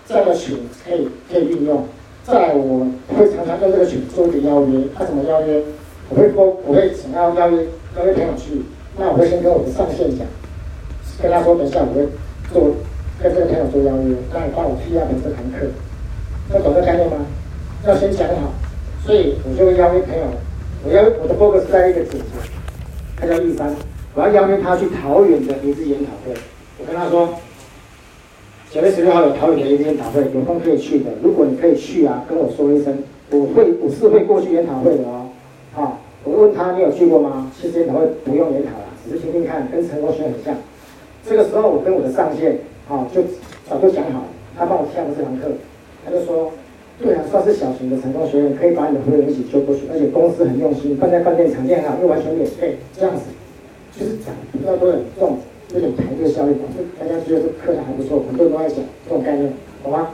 [0.08, 1.86] 这样的群可以可以运用。
[2.24, 5.64] 再来我会常常跟这个群做一个邀约，他怎么邀约？
[6.10, 7.66] 我会说我会想要邀约
[7.98, 8.64] 邀约朋友去，
[8.98, 10.26] 那我会先跟我的上线讲，
[11.22, 12.08] 跟他说等一下我会
[12.52, 12.76] 做
[13.22, 15.68] 跟这个朋友做邀约，那你帮我批下本这堂课，
[16.54, 17.18] 要懂这概念吗？
[17.86, 18.52] 要先讲好，
[19.06, 20.26] 所以我就会邀约朋友，
[20.86, 22.57] 我邀我的 focus 在一个姐姐。
[23.20, 23.76] 他叫玉山，
[24.13, 26.34] 我要邀约他去桃园的一次研讨会。
[26.80, 27.30] 我跟他说，
[28.70, 31.09] 九月十六号有桃园的一日研讨会，有空可以去的。
[31.24, 32.95] 如果你可以去啊，跟我说一声，
[33.32, 35.30] 我会我是会过去研讨会的哦。
[35.74, 35.91] 好、哦，
[36.26, 37.51] 我问他你有去过吗？
[37.59, 40.55] 其实研讨会不用研讨了，只是听听看，跟成功学很像。
[41.28, 43.24] 这个时候我跟我的上线，好、就
[43.68, 45.47] 早就讲好，他帮我上了这堂课，
[46.05, 46.51] 他就说。
[47.00, 53.22] 对啊，算是小型的成功学院，可以把你的会员一起揪过去，而且公司很用心，办在饭店，场地很好，又完全免费，这样子
[53.95, 55.38] 就是讲比较多人重，
[55.76, 58.78] 有点排队效应，就大家觉得这课程还不错，很多人都在讲
[59.08, 60.10] 这种概念，好吗？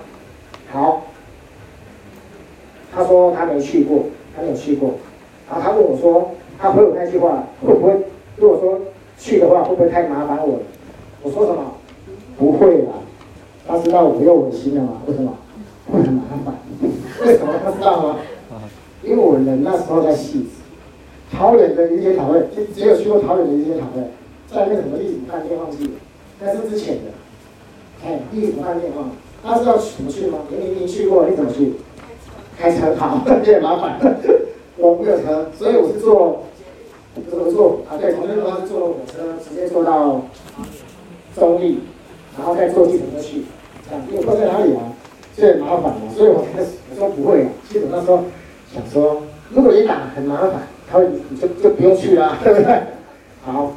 [0.71, 1.03] 好，
[2.91, 4.03] 他说他没去过，
[4.36, 4.95] 他没有去过，
[5.49, 7.93] 然后他问我说，他回我那句话会不会？
[8.36, 8.77] 如果说
[9.17, 10.59] 去的话，会不会太麻烦我？
[11.21, 11.75] 我说什么？
[12.38, 12.91] 不会啦，
[13.65, 15.01] 他知道我又违心了嘛？
[15.07, 15.34] 为什么？
[15.93, 16.55] 会很麻烦，
[17.23, 18.15] 为什么他知道吗？
[19.03, 20.49] 因为我人那时候在戏子，
[21.31, 24.09] 桃园的一些讨论，就只有去过桃园的一些讨论，
[24.49, 25.91] 在那个什么历史饭店忘记了，
[26.39, 27.11] 那是之前的，
[28.03, 29.11] 哎，历史饭店忘了，
[29.43, 30.39] 他知道怎么去吗？
[30.49, 31.73] 你你你去过，你怎么去？
[32.57, 33.99] 开车好，有点麻烦，
[34.77, 36.43] 我没有车，所以我是坐，
[37.29, 37.97] 怎么坐啊？
[37.99, 40.21] 对，同学的话是坐火车，直接坐到
[41.35, 41.75] 中坜，
[42.37, 43.43] 然后再坐计程车去，
[43.89, 44.92] 这样，因为坐在哪里啊？
[45.36, 47.49] 这很麻烦嘛，所以我开始我说不会啊。
[47.67, 48.23] 其实我那时候
[48.73, 52.81] 想说，如果你打很麻烦，他会你就就不用去了， 对不对？
[53.43, 53.73] 好，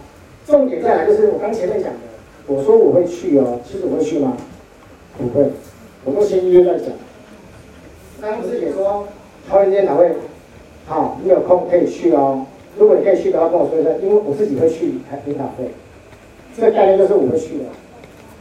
[0.47, 1.99] 重点再来就是我刚前面讲的，
[2.47, 4.37] 我说我会去哦，其实我会去吗？
[5.19, 5.47] 不会，
[6.05, 6.89] 我都先约再讲。
[8.21, 9.09] 刚刚不是也说
[9.49, 10.13] 桃园研讨会，
[10.87, 12.45] 好、你有空可以去哦。
[12.79, 15.71] 如果你可以去的话，跟我说一声，因为我自己会去开研讨会。
[16.55, 17.65] 这个概念就是我会去的。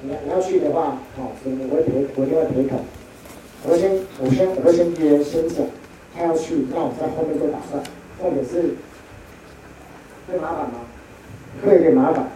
[0.03, 2.77] 你你要去的话，好、哦，我会陪，我一定会陪同。
[3.67, 5.65] 我会先，我先，我会先约，先讲，
[6.15, 7.81] 他要去，那我在后面做打算。
[8.21, 8.75] 重点是，
[10.29, 10.85] 会麻烦吗？
[11.65, 12.27] 会有点麻烦。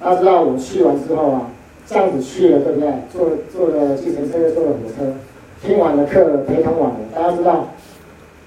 [0.00, 1.50] 大家知道我去完之后啊，
[1.86, 2.88] 这样子去了，对不对？
[3.12, 5.12] 坐坐了计程车，坐了火车，
[5.60, 6.96] 听完了课，陪同完了。
[7.12, 7.66] 大家知道，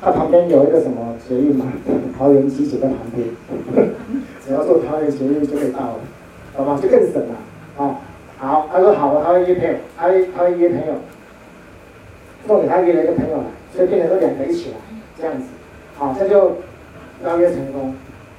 [0.01, 1.65] 他旁边有一个什么捷运吗？
[2.17, 3.27] 桃园机捷在旁边，
[4.47, 5.99] 只要坐桃园捷运就可以到了，
[6.55, 6.79] 好吗？
[6.81, 7.35] 就更省了。
[7.75, 8.01] 好，
[8.37, 10.93] 好，他说好，他会约朋友，他会他会约朋友。
[12.47, 13.43] 送给他约了一个朋友来，
[13.75, 14.75] 所以变成说两个一起来，
[15.17, 15.45] 这样子，
[15.97, 16.57] 好，这就
[17.23, 17.95] 邀约成功，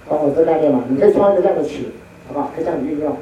[0.09, 0.85] 懂我这概念吗？
[0.89, 1.87] 你可以创一个这样的群，
[2.29, 2.51] 好不好？
[2.55, 3.17] 可以这样运用。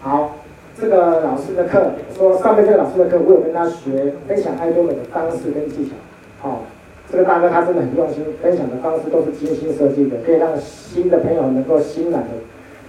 [0.00, 0.36] 好，
[0.78, 5.92] 这个老师的课，说上面这个老师的课，我有跟他学分享爱多美的方式跟技巧。
[6.40, 6.62] 好，
[7.10, 12.28] 这个大哥他真的很用心，分享的方式都是精心设计的，可以让新的朋友能够欣然的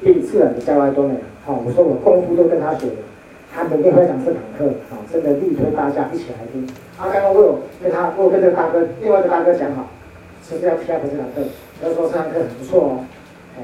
[0.02, 1.14] 并自然的教爱多美。
[1.46, 2.96] 好，我说我功夫都跟他学的。
[3.54, 6.68] 他肯定会讲这堂课，好，真的力推大家一起来听。
[6.98, 9.88] 啊，刚刚我有跟他，我有跟这个大哥，另外一个大哥讲好，
[10.48, 11.44] 是不是要 P up 这堂课？
[11.82, 13.00] 他说这堂课很不错哦，
[13.58, 13.64] 哎，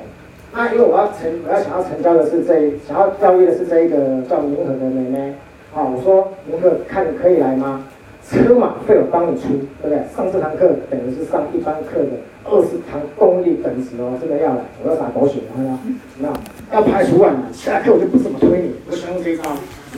[0.53, 5.33] 那因为我要成，我要想要成交的是这一，想要交易的是这一个叫明和的妹妹，
[5.73, 7.85] 啊，我说明和看你可以来吗？
[8.29, 9.47] 车马费我帮你出，
[9.81, 9.97] 对不对？
[10.15, 15.71] 上这堂课等于是上一般课的二十堂公益本子哦，真的要来，我要打狗血，看到
[16.17, 16.33] 没有？
[16.71, 19.43] 要排除万难，其他课我就不怎么推你，我喜欢用这一招。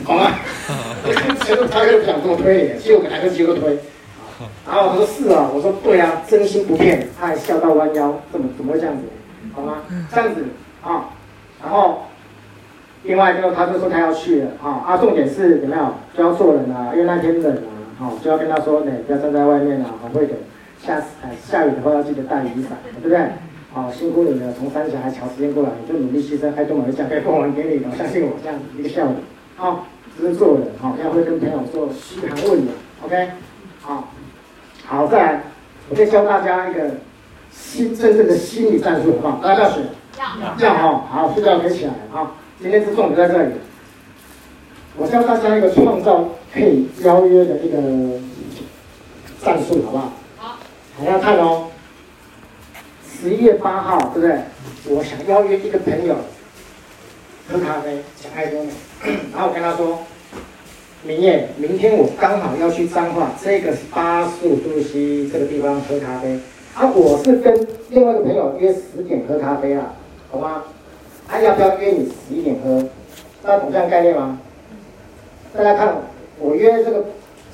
[0.03, 0.31] 好吗？
[1.41, 3.77] 其实他就不想这么推，其实我们两个机都推。
[4.65, 9.03] 然后他说是啊，我说对啊，真心不骗，他还笑到弯腰，怎么怎么会这样子？
[9.53, 9.77] 好吗？
[10.11, 10.43] 这样子
[10.81, 11.09] 啊，
[11.61, 12.03] 然后
[13.03, 20.33] 另外就他就说他要去了啊啊，重点是有没有就要做人啊，因为那天冷啊，好就要跟他说呢，不要站在外面啊，好会的，
[20.83, 22.71] 下哎下雨的话要记得带雨伞，
[23.01, 23.19] 对不对？
[23.71, 29.15] 好辛苦你了，从三峡还抢时间过来，你就努力牺牲，爱多美的奖杯奉还给你，我相信我这样子一个效果。
[29.55, 29.85] 好，
[30.19, 33.29] 这是做人，哦，要会跟朋友做嘘寒问暖，OK，
[33.81, 34.09] 好，
[34.85, 35.43] 好，再来，
[35.89, 36.89] 我再教大家一个
[37.51, 39.39] 心真正的心理战术，好不好？
[39.43, 39.81] 大家要学，
[40.19, 43.53] 要，要哈，好，睡觉可以起来，啊，今天是重点在这里，
[44.97, 47.77] 我教大家一个创造可以邀约的一个
[49.43, 50.11] 战术，好不好？
[50.37, 50.57] 好，
[50.97, 51.67] 还要看哦，
[53.05, 54.39] 十一月八号，对不对？
[54.85, 56.15] 我想邀约一个朋友。
[57.45, 58.71] 喝咖啡，讲爱多美，
[59.33, 59.99] 然后我跟他说，
[61.03, 66.39] 明夜，明天我刚好要去彰化，这个是八十五度 C 这个地方喝咖啡，
[66.73, 69.93] 啊，我是跟另外一个朋友约十点喝咖啡啊，
[70.31, 70.63] 好吗？
[71.27, 72.83] 他要不要约你十一点喝？
[73.41, 74.39] 大家懂这样概念吗？
[75.55, 75.95] 大家看，
[76.39, 77.03] 我约这个，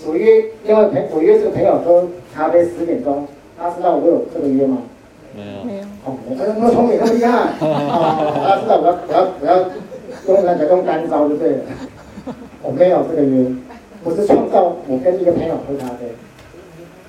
[0.06, 3.28] 我约另外朋，我约这个朋友喝咖啡十点钟，
[3.58, 4.78] 他知道我有这个约吗？
[5.36, 5.84] 没有，没有。
[6.06, 7.38] 哦，那么聪明，那么厉害。
[7.38, 7.56] 啊，
[8.36, 9.66] 大家知道我要，我要，我要
[10.28, 11.58] 用来用干招就对了。
[12.62, 13.46] 我没有这个约，
[14.04, 16.12] 我是创造我跟一个朋友喝咖啡，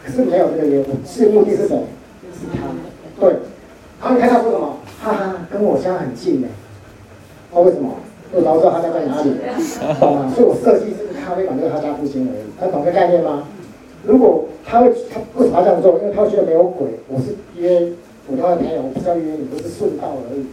[0.05, 1.82] 可是没有这个约，我是目的是什么？
[2.32, 2.68] 是他。
[3.20, 3.34] 对。
[4.01, 4.76] 他们看到说什么？
[5.03, 6.48] 哈哈，跟我家很近呢。
[7.53, 7.90] 哦，为什么？
[8.32, 9.30] 我早知道他家在哪里。
[9.82, 12.44] 啊，所以我设计这个咖啡馆就是他家附近而已。
[12.59, 13.44] 他懂这概念吗？
[14.05, 15.98] 如果他会，他为什么要这样做？
[15.98, 16.88] 因为他会觉得没有鬼。
[17.09, 17.92] 我是约。
[18.28, 20.46] 普通的朋友，我不是要约你，不是顺道而已。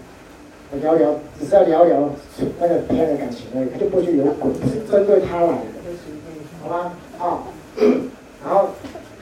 [0.69, 1.09] 我聊聊，
[1.39, 2.09] 只是要聊聊
[2.59, 5.55] 那个朋友的感情而已，他就不会去有鬼，不是针对他来的，
[6.61, 6.91] 好吗？
[7.17, 7.39] 啊、哦，
[8.45, 8.67] 然后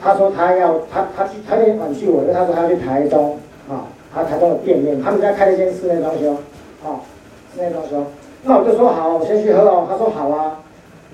[0.02, 3.38] 他说他要他他去他那天婉拒我，因为他说他要去台中，
[3.68, 7.00] 啊、哦，他台中的店面，他们家开了一间室内装修，啊、哦，
[7.54, 8.04] 室内装修。
[8.42, 9.86] 那我就说好，我先去喝哦。
[9.88, 10.60] 他说好啊，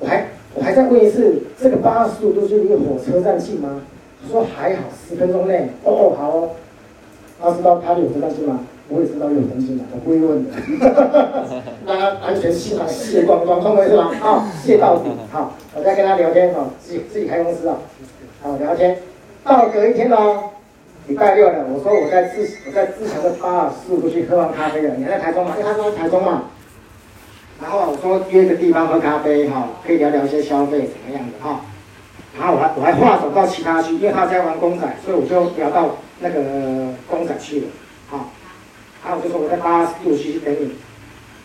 [0.01, 3.83] 我还我还在问一次，这个八十五度是离火车站近吗？
[4.23, 5.69] 他说还好，十分钟内。
[5.85, 6.51] 哦哦，好哦。
[7.39, 8.61] 他知道他有这担心吗？
[8.95, 10.51] 我也知道有担心的，我不会问的。
[11.87, 14.11] 大家安全系统卸光光，通没是吧？
[14.21, 15.09] 好，卸到底。
[15.31, 17.77] 好，我再跟他聊天哦，自己自己开公司啊。
[18.43, 18.99] 好，聊天。
[19.43, 20.51] 到隔一天喽，
[21.07, 21.65] 礼拜六了。
[21.73, 24.95] 我说我在自我在自强的八十五去喝完咖啡了。
[24.99, 25.55] 你还在台中吗？
[25.59, 26.43] 因为他说台中嘛。
[27.63, 31.63] 然后我说约个地方喝咖啡哈，可以聊聊一些消费怎么样的哈。
[32.39, 35.97] 然后我还我还话走到其他区，因为他在玩公仔，所以我就聊到。
[36.25, 36.41] 那个
[37.11, 37.67] 公仔去了，
[39.05, 40.73] 然后我就说我在八十五区去等你。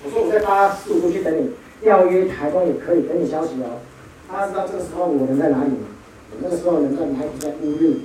[0.05, 1.49] 我说我在八十五度去等你，
[1.81, 3.81] 要约台中也可以，等你消息哦。
[4.29, 5.87] 他知道这个时候我人在哪里吗？
[6.31, 7.95] 我那个时候人在还不在乌日，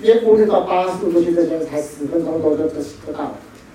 [0.00, 3.34] 约乌日到八十五度去这边才十分钟多就就就到了。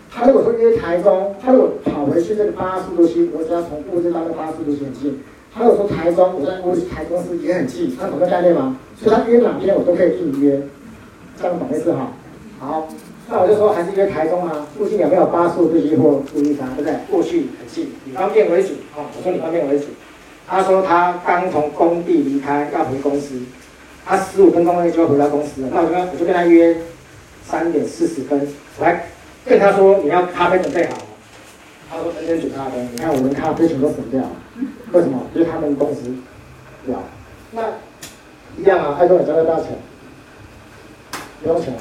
[0.10, 5.20] 他如果说约台中，他如果跑回去这个八十五度去，我只要从乌日到那八十五度去很近。
[5.54, 8.80] 他如果说台中，我在乌日台中是也很近，他懂这概念吗？
[8.98, 10.62] 所以他约哪边我都可以预约。
[11.40, 12.12] 这样懂意思哈？
[12.60, 12.88] 好，
[13.30, 16.94] 那我就说还是约台中啊，附近有没有八树地区或注意啥，对不对？
[17.12, 18.70] 过去很近，以方便为主。
[18.96, 19.88] 哦，我说以方便为主。
[20.48, 23.42] 他说他刚从工地离开，要回公司，
[24.06, 25.70] 他十五分钟内就要回到公司了。
[25.74, 26.78] 那我跟我就跟他约
[27.44, 28.48] 三点四十分，
[28.80, 29.04] 我还
[29.46, 30.94] 跟他说你要咖啡准备好。
[31.92, 34.32] 他说今天煮咖啡，你看我们咖啡全都省掉了，
[34.94, 35.22] 为什么？
[35.34, 36.04] 因为他们公司
[36.88, 36.96] 有。
[37.52, 37.62] 那
[38.58, 39.78] 一样啊，爱多美交得到钱，
[41.44, 41.80] 不用钱啊。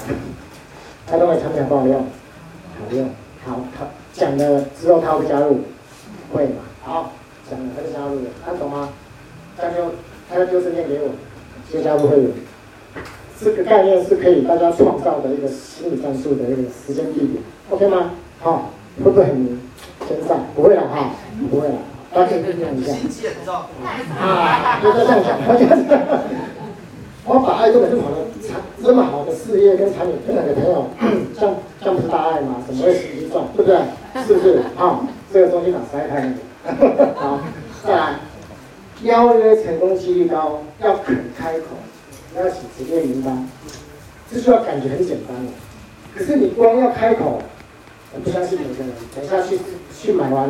[1.11, 1.94] 爱多美产品好不好用？
[2.00, 2.07] 好
[2.90, 3.09] 用。
[3.44, 5.61] 好，他讲了之后他会加入，
[6.32, 6.62] 会嘛？
[6.82, 7.12] 好，
[7.48, 8.88] 讲了他就加入了，他懂吗？
[9.57, 9.92] 他就
[10.28, 11.11] 他就丢证件给我，
[11.72, 12.30] 就加入会员。
[13.40, 18.11] 这个概念是可以大家创造的一个心理战术的一个时间地点，OK 吗？
[18.40, 18.70] 好，
[19.04, 19.61] 会不会很？
[20.09, 21.11] 真的不会了哈，
[21.50, 21.74] 不会了，
[22.14, 22.92] 大家可以分享一下。
[24.20, 25.28] 啊，就这样讲，
[27.24, 28.26] 我把爱多美这么好的产，
[28.83, 30.87] 这么好的事业跟产品分享给朋友，
[31.39, 32.57] 这样这样不是大爱吗？
[32.66, 33.45] 怎么会实际赚？
[33.57, 33.79] 对不对？
[34.27, 34.62] 是不是？
[34.77, 36.20] 好，这个中心长实在太
[37.14, 37.41] 好，
[37.85, 38.16] 再来，
[39.03, 41.66] 邀约成功几率高，要肯开口，
[42.37, 43.49] 要写职业名单，
[44.31, 45.53] 这需要感觉很简单的，
[46.14, 47.41] 可是你光要开口。
[48.14, 49.59] 我不相信每个人，等一下去
[49.93, 50.49] 去买完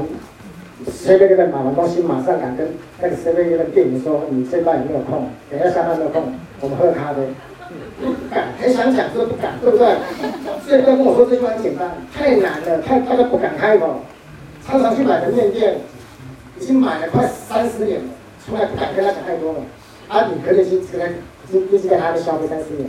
[0.87, 2.69] ，seven eleven 买完东西，马上敢跟
[3.01, 5.27] 那个 seven eleven 店员说，你这班有没有空？
[5.51, 6.23] 等一下下班没有空，
[6.61, 7.23] 我们喝咖啡。
[8.01, 9.97] 不敢，很想讲，这个不敢，对不对？
[10.67, 14.01] 所以不要跟我说这句话很简单，太难了，太他都不敢开口。
[14.67, 15.77] 常常去买的面店，
[16.59, 18.09] 已经买了快三十年了，
[18.45, 19.61] 从来不敢跟他讲太多了。
[20.09, 22.89] 啊，你可以去跟他，一直在他的消费三十年，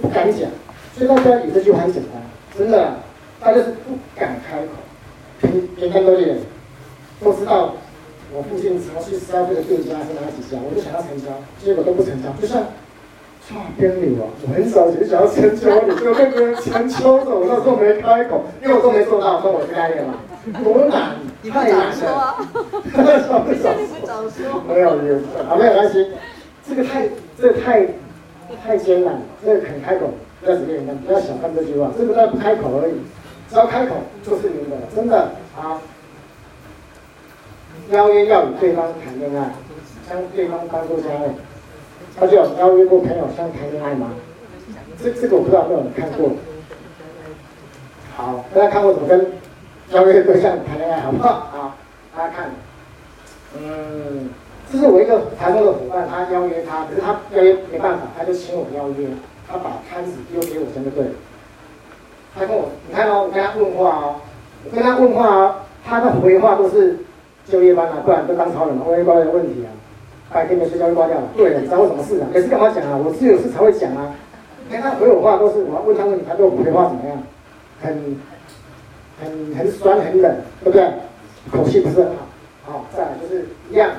[0.00, 0.50] 不敢讲。
[0.96, 2.22] 所以大家有这句话很简单，
[2.56, 2.96] 真的。
[3.40, 4.72] 大家是不敢开口，
[5.40, 6.36] 平平常多年
[7.22, 7.72] 都知道
[8.34, 11.26] 我附近常去消费的店家是哪几家，我就想要成交，
[11.62, 12.28] 结果都不成交。
[12.42, 12.64] 就像
[13.48, 20.14] 差编里哦，我很少就想要成交你，就被别人全抽走，那时候没开口，因为我都没做到，说我是概念嘛，
[20.62, 21.16] 多难，
[21.50, 22.36] 太难了。
[22.92, 25.16] 不早说，不早说，没有没有，
[25.48, 26.06] 啊没有关系，
[26.68, 27.08] 这个太
[27.40, 27.86] 这个太
[28.66, 30.10] 太艰难了，这个肯开口，
[30.42, 32.94] 不要随便不要小看这句话，这个在不开口而已。
[33.48, 35.80] 只要开口就是您的，真的啊！
[37.90, 39.50] 邀约要与对方谈恋爱，
[40.06, 41.34] 将对方当做家人。
[42.18, 44.10] 他就有邀约过朋友像谈恋爱吗？
[45.02, 46.30] 这这个我不知道有没有人看过。
[48.16, 49.26] 好，大家看过怎么跟
[49.90, 51.46] 邀约对象谈恋爱，好不好？
[51.52, 51.74] 好，
[52.16, 52.50] 大家看。
[53.56, 54.28] 嗯，
[54.72, 59.08] 这是我一个台中的伙伴，他邀约他，可是他邀约没办法，他就请我邀约，
[59.46, 61.04] 他把摊子丢给我，真的对。
[62.34, 64.16] 他跟我，你看哦，我跟他问话哦，
[64.64, 65.54] 我跟他问话哦，
[65.84, 66.98] 他的回话都是
[67.48, 69.70] 就业班啊，不然都当超人嘛，万一挂掉问题啊，
[70.32, 71.28] 白天没睡觉就挂掉了。
[71.36, 72.26] 对了，你找我什么事啊？
[72.32, 72.96] 没事干嘛讲啊？
[72.96, 74.14] 我是有事才会讲啊。
[74.68, 77.18] 你看他回我话都是我要问他问题，他对我回话怎么样？
[77.80, 78.16] 很
[79.20, 80.88] 很很酸很冷，对不对？
[81.50, 82.26] 口气不是很好。
[82.66, 83.90] 好，再来就是一样，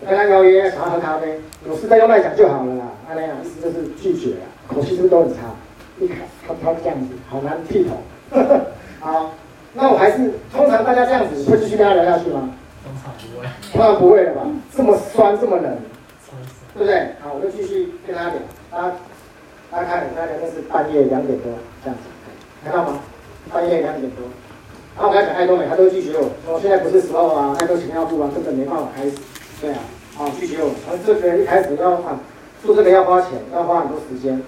[0.00, 1.38] 我跟他邀约想要喝咖啡，
[1.68, 2.84] 有事再用麦讲就好了啦。
[3.06, 5.40] 他那样意思就是拒绝了，口气是不是都很差？
[5.96, 7.96] 你看他他这样子，好难剃头。
[8.98, 9.30] 好，
[9.74, 12.50] 那我还是通常大家这样子会继续跟他聊下去吗？
[12.82, 13.46] 通常不会。
[13.72, 14.40] 通常不会了吧？
[14.76, 15.78] 这么酸这么冷，
[16.74, 17.08] 对不对？
[17.22, 18.34] 好，我就继续跟他聊。
[18.70, 18.90] 他
[19.70, 21.52] 大家看，跟他聊那是半夜两点多
[21.82, 22.02] 这样子，
[22.64, 22.98] 看到吗？
[23.52, 24.24] 半夜两点多。
[24.96, 29.16] 然后我跟他讲爱多美，他都拒绝我，说现在不是时候啊，太多钱要付啊，根本没办法开始。
[29.60, 29.78] 对啊，
[30.16, 30.70] 好拒绝我。
[30.86, 32.18] 然后这个一开始要啊，
[32.64, 34.40] 做这个要花钱，要花很多时间。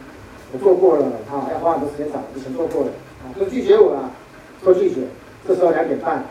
[0.52, 2.90] 我做过了，哈，要花很多时间找，以前做过了，
[3.22, 4.10] 啊，都拒绝我了，
[4.64, 5.02] 都拒绝。
[5.46, 6.24] 这时候两点半，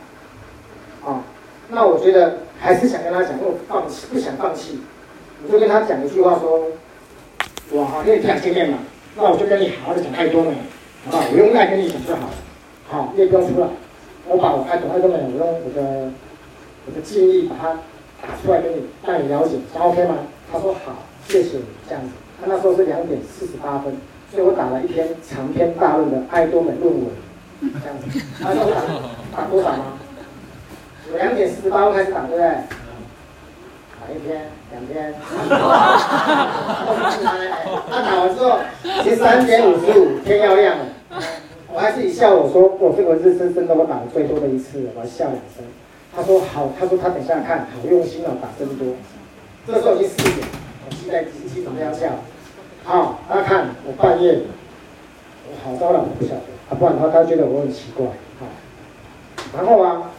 [1.05, 1.23] 啊，
[1.69, 4.79] 那我觉得还是想跟他讲，我放弃，不想放弃，
[5.45, 6.63] 我就跟他讲一句话说，
[7.69, 8.79] 我好，因为不想见面嘛，
[9.15, 10.49] 那我就跟你好好的讲爱多美，
[11.05, 11.23] 好不好？
[11.31, 12.33] 我用爱跟你讲就好了，
[12.89, 13.67] 好，你也不用出来，
[14.27, 16.09] 我把我爱懂爱多美，我用我的
[16.87, 17.73] 我的建议把它
[18.25, 20.15] 打出来给你，让你了解，OK 吗？
[20.51, 22.09] 他说好，谢谢你，这样子。
[22.41, 23.95] 他那时候是两点四十八分，
[24.31, 27.05] 所以我打了一篇长篇大论的爱多美论文，
[27.61, 28.19] 这样子。
[28.41, 28.81] 他说打
[29.43, 29.99] 打多少吗？
[31.11, 32.45] 我两点四十八分开始打，对不对？
[33.99, 35.13] 打一天、两天。
[37.89, 38.59] 他打完之后，
[39.03, 40.85] 其实三点五十五天要亮了。
[41.73, 45.63] 我还自己笑我说，我这个文字是真的我打的最多的一次了，我还笑两声。
[46.15, 48.87] 他说好，他说他等下看，好用心哦，打这么多。
[49.67, 50.47] 这时候已经四点。
[50.87, 52.07] 我期待机器怎么样笑？
[52.83, 54.39] 好，大家看我半夜，
[55.49, 58.05] 我好糟了，我不晓得，啊，不然的话他觉得我很奇怪，
[58.39, 58.45] 好，
[59.57, 60.11] 然后啊，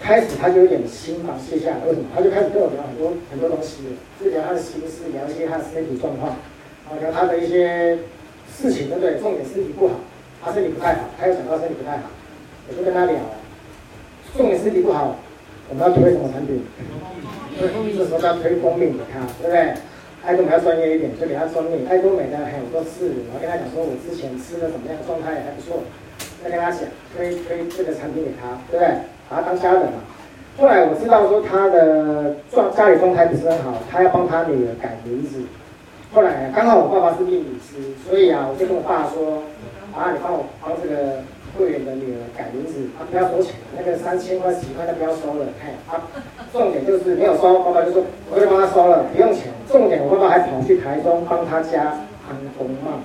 [0.00, 2.06] 开始他就有点心防卸下来，为什么？
[2.14, 3.82] 他就开始跟我聊很多很多东西，
[4.22, 6.30] 就聊他的心事，聊一些他的身体状况，
[6.86, 7.98] 啊，聊他的一些
[8.46, 9.18] 事情，对不对？
[9.18, 9.94] 重点身体不好，
[10.44, 12.10] 他身体不太好，他又讲到身体不太好，
[12.68, 13.16] 我就跟他聊，
[14.36, 15.16] 重点身体不好，
[15.70, 16.62] 我们要推什么产品？
[17.58, 17.66] 这
[18.04, 19.74] 时候要推蜂蜜给他，对不对？
[20.22, 21.86] 爱多美要专业一点，就给他蜂蜜。
[21.88, 25.82] 爱多美的很多事，我跟他讲说，我之前吃的怎么样，状态还不错，
[26.44, 26.80] 再跟他讲
[27.16, 29.15] 推推这个产品给他，对不对？
[29.28, 29.98] 把他当家人嘛。
[30.58, 35.42] 后来我知道说他的状家里状态不是很好，他要帮他女儿改名字。
[36.14, 39.42] 后来刚好我爸爸是命理师，所以啊，我就跟我爸说，
[39.92, 41.20] 啊，你帮我帮这个
[41.58, 46.00] 会员的女儿改名字，啊，不要收钱，那个三千块几块都不要收了，嘿，啊，
[46.52, 49.52] 重点就是没有收，爸爸就说我就帮他收了，不用钱。
[49.68, 53.04] 重点我爸爸还跑去台中帮他家看风嘛，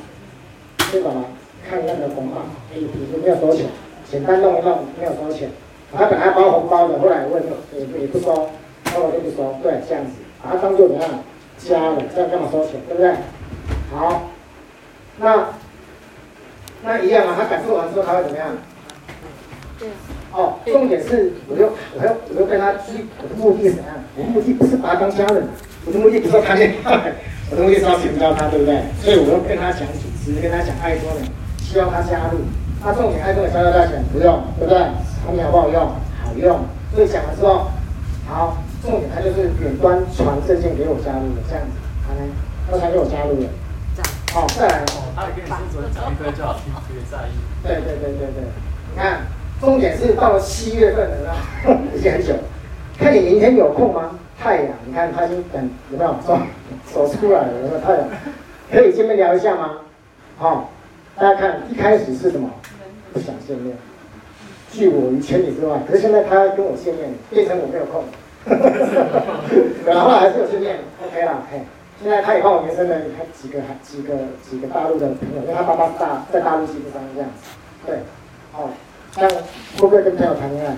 [0.92, 1.26] 知道吗？
[1.68, 3.66] 看那个风嘛，哎，也没有收钱，
[4.10, 5.50] 简单弄一弄，没有收钱。
[5.94, 10.12] 他本来包红包的，后来问也也不收，后来就不收，对，这样子，
[10.42, 11.10] 把他当做怎样？
[11.58, 13.14] 家了，这样干嘛收钱，对不对？
[13.94, 14.30] 好，
[15.20, 15.50] 那
[16.84, 18.48] 那一样啊，他感受完之后他会怎么样？
[19.78, 19.90] 对。
[20.34, 21.70] 哦，重点是，我就
[22.00, 23.94] 我要我就跟他去，我的目的是怎样？
[24.18, 25.44] 我的目的不是把他当家人，
[25.86, 27.14] 我的目的不是谈恋爱，
[27.52, 28.82] 我的目的是要请教他，对不对？
[29.04, 31.28] 所以我要跟他讲组织，跟他讲爱多人，
[31.60, 32.40] 希望他加入。
[32.84, 34.80] 那重点爱多美交交大钱不用，对不对？
[35.24, 35.82] 产品好不好用？
[36.26, 36.60] 好用。
[36.96, 37.68] 所以讲了之后，
[38.28, 41.78] 好，重点他就是远端传证件给我加入的，这样子，
[42.08, 42.26] 好嘞，
[42.72, 43.48] 那他给我加入了。
[44.34, 44.80] 好，再来。
[44.80, 47.32] 哦，他也跟你说说讲一个就好，听特别在意。
[47.62, 48.44] 对对对对对，
[48.92, 49.22] 你看，
[49.62, 51.36] 重点是到了七月份了，
[51.96, 52.34] 已经很久。
[52.98, 54.18] 看你明天有空吗？
[54.40, 56.38] 太阳，你看他已经等有没有走
[56.92, 57.54] 走出来了？
[57.62, 58.08] 有没有太阳？
[58.72, 59.70] 可以见面聊一下吗？
[60.38, 60.70] 好，
[61.16, 62.50] 大家看一开始是什么？
[63.14, 63.76] 不想见面。
[64.72, 68.06] 拒我于千里之外，可是现在他跟我见面，变成我没有空，
[69.86, 71.60] 然后还是有见面，OK 啦，嘿，
[72.02, 77.50] 现在他也帮我延伸了他几个还几个几个大陆的朋友，因为他爸爸大在大陆经商这样子，
[77.86, 77.98] 对，
[78.56, 78.70] 哦，
[79.18, 79.42] 那会
[79.82, 80.78] 不会跟朋友谈恋爱？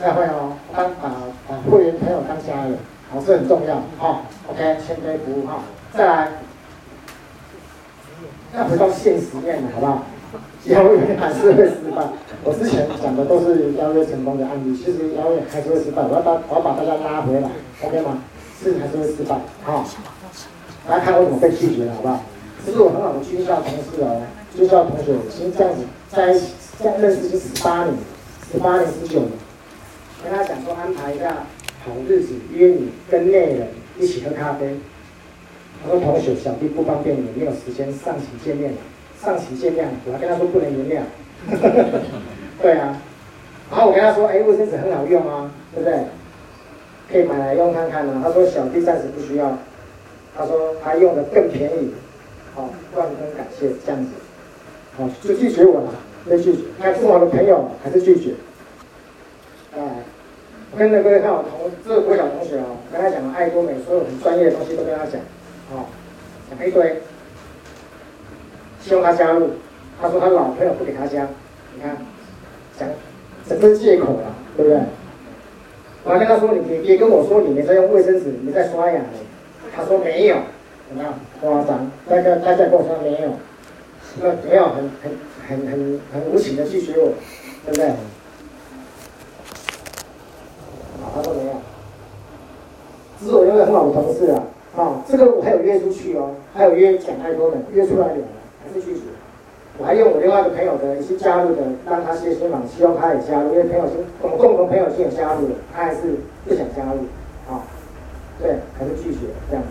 [0.00, 1.12] 那会哦，当把
[1.46, 2.78] 把会员朋友当家人，
[3.12, 5.60] 好，这很重要，好，OK，谦卑服务哈，
[5.92, 6.28] 再来，
[8.56, 10.06] 要回到现实面了，好不好？
[10.68, 12.02] 邀约还是会失败。
[12.44, 16.02] 我之前讲的都是邀约成功的案例，其实邀约还是会失败。
[16.02, 17.50] 我要把我要把大家拉回来
[17.82, 18.22] ，OK 吗？
[18.62, 19.38] 是还是会失败。
[19.62, 19.84] 好，
[20.86, 22.20] 大家看我怎么被拒绝了，好不好？
[22.66, 24.22] 这是我很好的军校同事哦，
[24.56, 26.52] 军校同学，其实这样子在一起，
[26.82, 27.94] 这样认识是十八年，
[28.52, 29.30] 十八年十九年。
[30.22, 31.46] 跟他讲说安排一下
[31.84, 34.76] 好日子，约你跟内人一起喝咖啡。
[35.82, 38.78] 他说同学小弟不方便，也没有时间上起见面了
[39.22, 41.02] 上期见面，我还跟他说不能原谅，
[42.62, 42.96] 对啊，
[43.70, 45.98] 然后我跟他说，哎，卫生纸很好用啊，对不对？
[47.10, 48.20] 可以买来用看看呢、啊。
[48.22, 49.58] 他说小弟暂时不需要，
[50.36, 51.92] 他说他用的更便宜，
[52.54, 54.10] 好、哦，万分感谢这样子，
[54.96, 55.90] 好、哦，就拒绝我了，
[56.28, 56.62] 被拒绝。
[56.78, 58.34] 看是我的朋友还是拒绝？
[59.76, 59.80] 哎，
[60.76, 65.20] 跟那个看我同这个国小同学哦，跟他讲爱多美所有很专业的东西都跟他讲，
[65.70, 65.84] 好、哦，
[66.50, 67.00] 讲一堆。
[68.88, 69.50] 希望他加入，
[70.00, 71.28] 他说他老朋友不给他加，
[71.74, 71.94] 你看，
[72.78, 72.88] 讲，
[73.46, 74.80] 这是借口了，对不对？
[76.04, 78.98] 我还跟他说，你你别跟我说你没在用卫生纸，你在刷牙。
[79.76, 80.36] 他说没有，
[80.88, 81.12] 怎么样？
[81.42, 83.28] 夸张，大家大家跟我说没有，
[84.22, 85.12] 那没有很很
[85.46, 87.12] 很很很无情的拒绝我，
[87.66, 87.92] 对不对？
[91.14, 91.52] 他说没有，
[93.20, 94.42] 这是我一个很好的同事啊，
[94.78, 98.16] 啊，这个我还有约出去哦，还有约讲太多了，约出来聊。
[98.72, 99.02] 是拒绝，
[99.78, 107.06] 我还用我另外一个朋友的一些加入的，让他谢心嘛，希望他也加入，因为朋友是我们共同朋友已经加入了，他还是不想加入，
[107.46, 107.64] 好，
[108.40, 109.68] 对，还是拒绝这样子，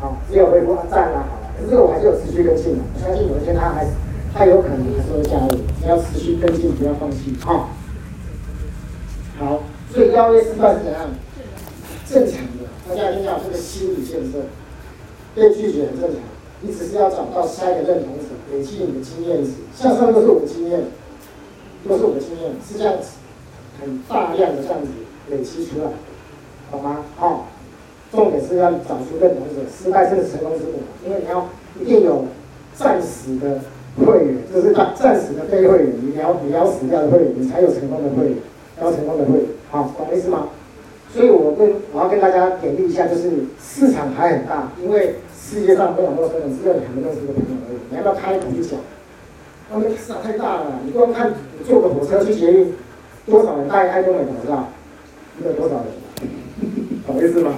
[0.00, 3.86] 好，只有回复赞啦，好了，可是这个我还是有持续跟进的，我相信有一天他还
[4.34, 7.70] 他有可能还是会加入，只要持续跟进，不要放弃，好，
[9.38, 9.62] 好，
[9.92, 11.08] 所以邀约失败是怎样？
[12.06, 14.38] 正常的，大家一定要这个心理建设，
[15.34, 16.20] 被拒绝很正常。
[16.66, 19.50] 你只是要找到下一个认同者，累积你的经验值。
[19.76, 20.80] 像上都是我的经验，
[21.86, 23.18] 都是我的经验，是这样子，
[23.78, 24.88] 很大量的这样子
[25.28, 25.90] 累积出来，
[26.72, 27.04] 懂吗？
[27.16, 27.48] 好、
[28.10, 30.80] 重点是要找出认同者，失败正是成功之母。
[31.04, 31.46] 因为你要
[31.78, 32.24] 一定有
[32.74, 33.60] 暂时的
[34.02, 38.38] 会员，就是暂暂时的非会员，你要你要死掉的会员，你才有成功的会员，
[38.80, 39.46] 要成功的会员。
[39.70, 40.48] 好，懂意思吗？
[41.12, 43.30] 所以我跟我要跟大家点滴一下，就是
[43.62, 45.16] 市场还很大，因为。
[45.54, 47.78] 世界上没有多少人，只有两个认识的朋友而已。
[47.88, 48.76] 你要不要开口去讲？
[49.70, 51.32] 那个市场太大了，你光看
[51.64, 52.72] 坐个火车去捷运，
[53.24, 54.68] 多少人带爱多美的口罩？
[55.38, 55.84] 你有多少人？
[57.06, 57.54] 懂意思吗？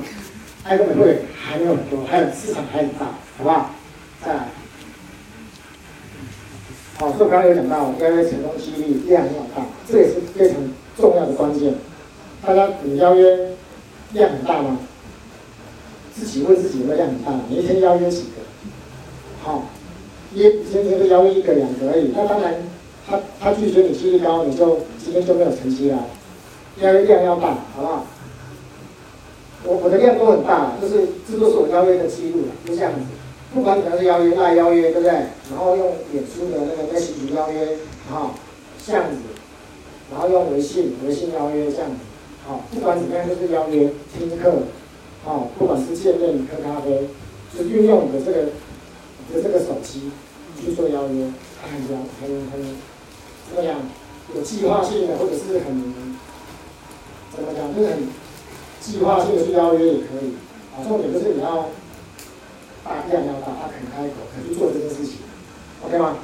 [0.64, 3.06] 爱多美会还没有很多，还有市场还很大，
[3.38, 3.70] 好不好？
[4.22, 4.48] 再来，
[6.98, 10.56] 好，所以刚才有讲到邀约成功几率量要大，这也是非常
[10.98, 11.72] 重要的关键。
[12.44, 13.52] 大家你邀约
[14.12, 14.78] 量很大吗？
[16.18, 17.32] 自己问自己有没有量很大？
[17.48, 18.42] 你一天邀约几个？
[19.42, 19.64] 好，
[20.34, 22.12] 约今天就邀约一个两个而已。
[22.16, 22.54] 那当然，
[23.06, 26.06] 他他拒绝你几率高，你就今天就没有成绩了。
[26.80, 28.06] 邀约量要大，好不好？
[29.64, 33.00] 我我的量都很大，就是这都是我邀约的记录，就这样子。
[33.54, 35.12] 不管怎样是邀约，赖邀约，对不对？
[35.50, 37.76] 然后用脸书的那个 message 邀约，
[38.10, 38.34] 好，
[38.86, 39.16] 这样子。
[40.10, 41.96] 然后用微信微信邀约这样子，
[42.46, 44.52] 好，不管怎么样都是邀约听课，
[45.26, 47.08] 好，不管是见面喝咖啡，
[47.52, 48.48] 就是运用你的这个
[49.28, 50.10] 你的这个手机
[50.58, 51.26] 去做邀约，
[51.60, 52.62] 很很很
[53.50, 53.76] 怎么样？
[54.34, 55.94] 有计划性的，或者是很
[57.34, 58.08] 怎么讲，就是很。
[58.78, 60.36] 计划性的去邀约也可以，
[60.72, 61.70] 啊，重点就是你要
[62.84, 65.16] 大量要大，他肯开口，肯去做这件事情
[65.84, 66.18] ，OK 吗？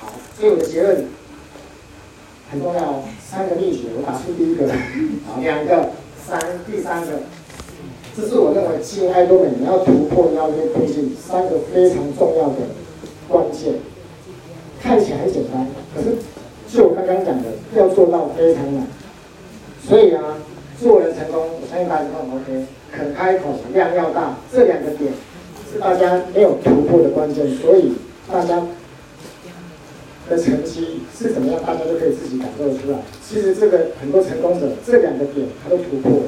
[0.00, 1.06] 好，所以我的结论
[2.50, 4.66] 很重要，三个秘诀，我打出第一个，
[5.40, 5.90] 两个，
[6.26, 7.20] 三，第三个，
[8.16, 12.56] 这是我认为经营爱多美你要突破邀约推进三个非常重要的
[13.28, 13.74] 关键。
[14.80, 16.16] 看起来很简单，可是
[16.68, 18.86] 就我刚刚讲的，要做到非常难，
[19.86, 20.22] 所以啊。
[20.80, 22.66] 做人成功，我相信大家都很 OK。
[22.90, 25.12] 肯开口，量要大，这两个点
[25.72, 27.92] 是大家没有突破的关键，所以
[28.28, 28.60] 大家
[30.28, 32.98] 的成绩是怎么样，大家都可以自己感受出来。
[33.24, 36.26] 其实这个很多成功者这两个点他都突破了，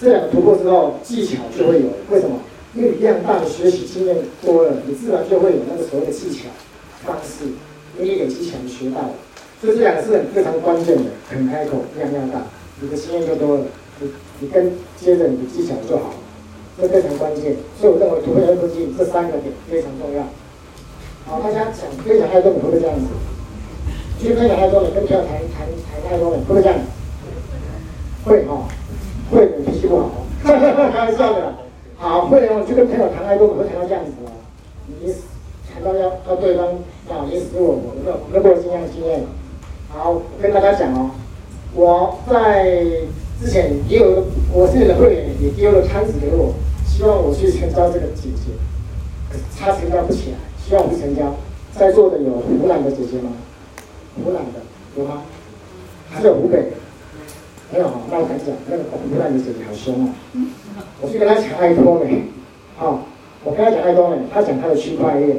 [0.00, 1.88] 这两个突破之后，技巧就会有。
[2.10, 2.36] 为什么？
[2.74, 6.50] 因为你量大的学习经验多了，你自然就会有那个所谓的技巧
[7.04, 7.46] 方式，
[7.98, 9.14] 因为你累积起来学到了。
[9.60, 12.42] 所以这两个是很非常关键的，肯开口，量要大。
[12.80, 13.64] 你的经验就多了，
[14.00, 16.16] 你你跟接着你的技巧就好了，
[16.78, 17.56] 这非常关键。
[17.80, 20.24] 所以我认为突破邀约困境这三个点非常重要。
[21.24, 23.06] 好，大家想分享爱多你会不会这样子？
[24.20, 26.84] 去分享太多你，跟朋友谈谈谈太多美会不会这样子？
[28.26, 28.68] 会哈、哦，
[29.30, 30.10] 会的脾气不好，
[30.44, 31.54] 开玩笑的。
[31.98, 34.30] 好，会哦，就跟朋友谈爱多美会谈到这样子哦。
[35.00, 35.12] 你
[35.72, 36.66] 谈到要要对方
[37.08, 38.18] 啊，你死我活，有没有？
[38.34, 39.24] 有没有经验经验？
[39.88, 41.10] 好，跟大家讲哦。
[41.74, 42.64] 我在
[43.40, 46.54] 之前也有一个，我是你的会员，也丢了摊子给我，
[46.86, 48.52] 希望我去成交这个姐姐，
[49.30, 51.34] 可是她成交不起来，希望我去成交。
[51.74, 53.32] 在座的有湖南的姐姐吗？
[54.24, 54.60] 湖南的
[54.96, 55.22] 有吗？
[56.10, 56.70] 还是有湖北的？
[57.72, 60.08] 没有哈，那我敢讲，那个湖南的姐姐好凶哦！
[61.00, 62.22] 我去跟他讲爱多美，
[62.76, 63.00] 好，
[63.42, 65.38] 我跟他讲爱多美，他讲他的区块链，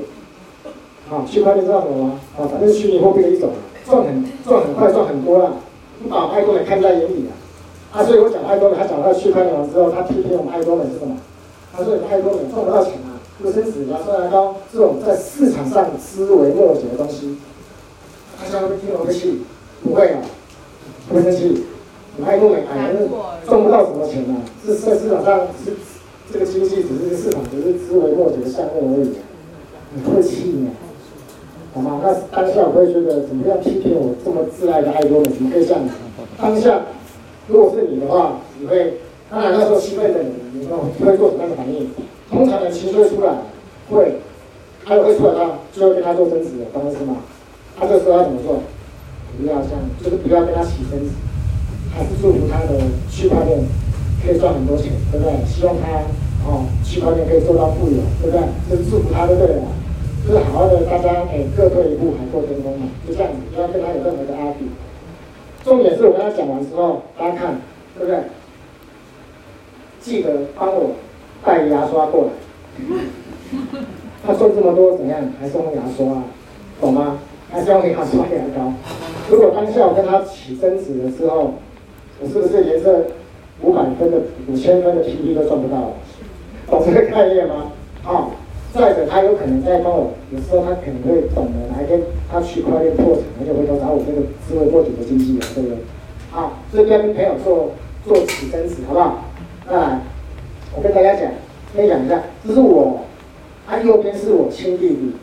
[1.07, 2.19] 好，区块链知道什么吗？
[2.35, 3.51] 好，反正是虚拟货币的一种，
[3.85, 5.55] 赚很赚很快，赚很多了。
[6.03, 7.33] 不把爱多美看在眼里啊！
[7.99, 11.15] 啊，所以我讲爱多美，他讲他区块链完之后，他批评我们爱多美是什么？
[11.75, 17.37] 他说你爱多美赚不到钱啊，不生死，然后收高，这种在市场上思维末节的东西，
[18.37, 19.43] 他现在会听我的气？
[19.81, 20.19] 不会啊，
[21.07, 21.63] 不会生气。
[22.17, 22.91] 你爱多美哎，
[23.45, 25.71] 赚不到什么钱啊，是在市场上是
[26.33, 29.11] 这个经济只是市场只是枝微末节的项目而已，
[29.93, 30.71] 你会气吗？
[31.75, 32.01] 好吗？
[32.03, 35.25] 那当下我会觉得怎么样批评我这么挚爱的爱多美？
[35.29, 35.93] 怎么可以这样子？
[36.41, 36.81] 当下
[37.47, 38.95] 如果是你的话，你会
[39.29, 40.67] 当然那时候兴奋的你，
[40.97, 41.87] 你会做什么样的反应？
[42.31, 43.37] 通常的情绪会出来，
[43.91, 44.17] 会，
[44.83, 47.17] 他会出来，他就会跟他做争执的，懂我意思吗？
[47.79, 48.57] 他这个时候要怎么做？
[49.39, 51.11] 不要这样，就是不要跟他起争执，
[51.93, 53.59] 还是祝福他的区块链
[54.23, 55.33] 可以赚很多钱，对不对？
[55.45, 56.03] 希望他
[56.45, 58.41] 哦，区块链可以做到富有，对不对？
[58.69, 59.63] 就是祝福他就对了。
[60.27, 64.67] 就是好好的，大家哎，各退一步，海阔天空嘛，就这样，不要跟他有任何的阿比。
[65.63, 67.61] 重点是我跟他讲完之后，大家看，
[67.97, 68.19] 对不对？
[70.01, 70.91] 记得帮我
[71.45, 72.29] 带牙刷过来。
[74.25, 75.21] 他说这么多怎样？
[75.39, 76.23] 还是用牙刷啊？
[76.81, 77.19] 懂吗？
[77.49, 78.73] 还是用牙刷牙膏？
[79.29, 81.53] 如果当下我跟他起争执了之后，
[82.19, 83.05] 我是不是连这
[83.61, 84.17] 五百分的、
[84.47, 85.93] 五千分的 PP 都赚不到？
[86.69, 87.71] 懂这个概念吗？
[88.03, 88.29] 啊、
[88.73, 95.77] 再者，他有可能在帮我，有时候他可能会懂得哪一天他区块链破产，他就回头找我这个枝微末节的经纪人，对不对？
[96.31, 97.71] 好，这边跟朋友做
[98.05, 99.23] 做起争执，好不好？
[99.69, 99.99] 再来，
[100.75, 101.31] 我跟大家讲，
[101.75, 103.01] 分享一下，这是我，
[103.65, 105.13] 他右边是我亲弟弟。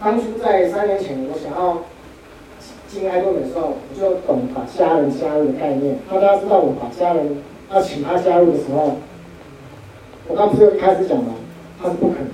[0.00, 1.78] 当初在三年前，我想要
[2.88, 5.98] 进爱多的时候，我就懂把家人加入的概念。
[6.10, 7.36] 那大家知道我把家人
[7.70, 8.96] 要请他加入的时候，
[10.26, 11.34] 我刚不是一开始讲吗？
[11.80, 12.28] 他是不可能。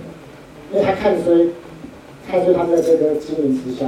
[0.73, 1.51] 因为他看衰，
[2.31, 3.87] 看衰他在这个经营直销，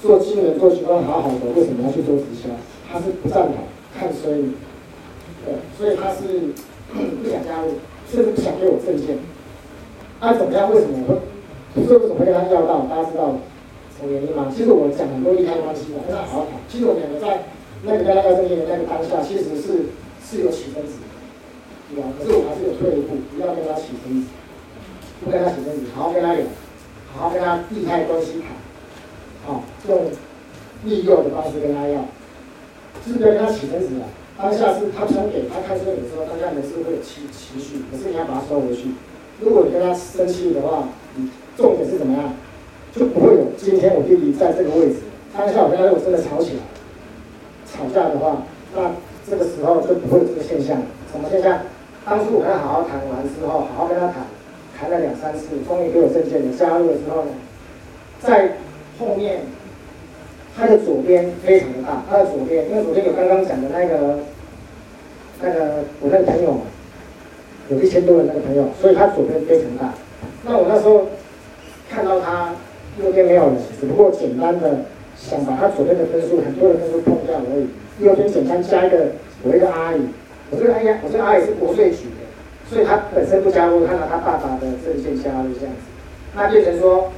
[0.00, 2.48] 做经营做习惯好好的，为什么要去做直销？
[2.92, 3.54] 他是不赞同，
[3.98, 4.52] 看衰你，
[5.44, 6.52] 对，所以他是
[6.92, 7.72] 不想加入，
[8.08, 9.18] 甚至不想给我证件。
[10.20, 10.72] 那、怎么样？
[10.72, 11.16] 为什么会？
[11.74, 12.86] 不是为什么会跟他要到？
[12.88, 13.34] 大家知道，
[13.96, 14.52] 什么原因吗？
[14.54, 16.60] 其实我讲很多利害关系的，跟他好好谈。
[16.68, 17.48] 其实我们两个在
[17.82, 19.88] 那个跟他要证件的那个当下，其实是
[20.20, 21.08] 是有起争执的，
[21.88, 22.12] 对吧？
[22.18, 24.28] 可是我还是有退一步，不要跟他起争执，
[25.24, 26.44] 不跟他起争执，好好跟他聊，
[27.14, 28.52] 好好跟他利害关系谈，
[29.48, 30.12] 好，用
[30.84, 32.04] 利诱的方式跟他要，
[33.00, 34.04] 是不要跟他起争执了。
[34.36, 38.92] 当下是他想给他看这个的时候，当下人是会有情情绪，可是你要把它收回去。
[39.40, 42.34] 如果你跟他生气的话，你重点是怎么样？
[42.98, 44.96] 就不会有今天我弟弟在这个位置。
[45.36, 46.62] 当下我跟他如果真的吵起来，
[47.66, 48.42] 吵架的话，
[48.74, 48.90] 那
[49.28, 50.80] 这个时候就不会有这个现象。
[51.12, 51.60] 什么现象？
[52.04, 54.24] 当初我跟他好好谈完之后，好好跟他谈，
[54.78, 57.30] 谈了两三次，终于给我证件的加入的时候呢，
[58.20, 58.56] 在
[58.98, 59.40] 后面。
[60.58, 64.20] 他的左边非常的大，他的左边，因为昨天有刚刚讲的那个，
[65.42, 66.56] 那个我那个朋友，
[67.68, 69.92] 有一千多人那个朋友，所以他左边非常大。
[70.46, 71.08] 那我那时候
[71.90, 72.54] 看到他
[73.02, 74.80] 右边没有人，只不过简单的
[75.16, 77.68] 想把他左边的分数，很多的分数碰掉而已。
[78.04, 79.06] 右边简单加一个
[79.42, 80.00] 我一个阿姨，
[80.50, 82.24] 我这个哎呀，我这个阿姨是国税局的，
[82.68, 85.86] 所以她本身不加入，看到她爸爸的证件加入这样子，
[86.34, 87.08] 那变成说。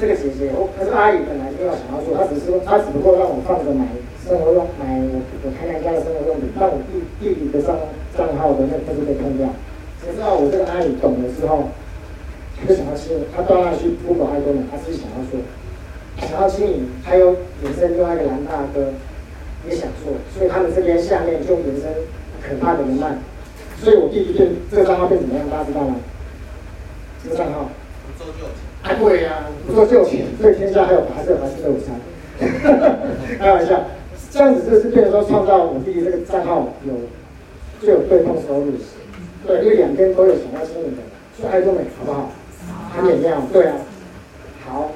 [0.00, 3.82] 这个姐姐，我可是阿姨本来就要想要做，她只是，她只不过让我放着买
[4.22, 7.74] 生活用，买我我台南家的生活用品，让我弟弟弟的账
[8.14, 9.50] 账号的那个分数被碰掉。
[9.98, 11.66] 谁知道我这个阿姨懂了之后，
[12.60, 15.38] 她就想要亲，他到那去不管爱多美，他自己想要做，
[16.28, 18.92] 想要经营，还有延伸另外一个蓝大哥
[19.68, 21.84] 也想做，所以他们这边下面就延伸
[22.42, 23.16] 可怕的人脉，
[23.80, 25.96] 所以我弟弟变这个账号变怎么样，大家知道吗？
[27.22, 27.68] 这个账号。
[28.82, 31.94] 还对呀，不说就钱，所以天下还有白色还是有三，
[33.38, 33.84] 开玩笑，
[34.30, 36.92] 这样子就是变成说创造我弟弟这个账号有
[37.86, 38.72] 就有被动收入，
[39.46, 41.02] 对，因为两边都有想要经营的，
[41.36, 42.30] 所以爱多美好不好？
[42.94, 43.76] 很美妙，对啊，
[44.66, 44.92] 好，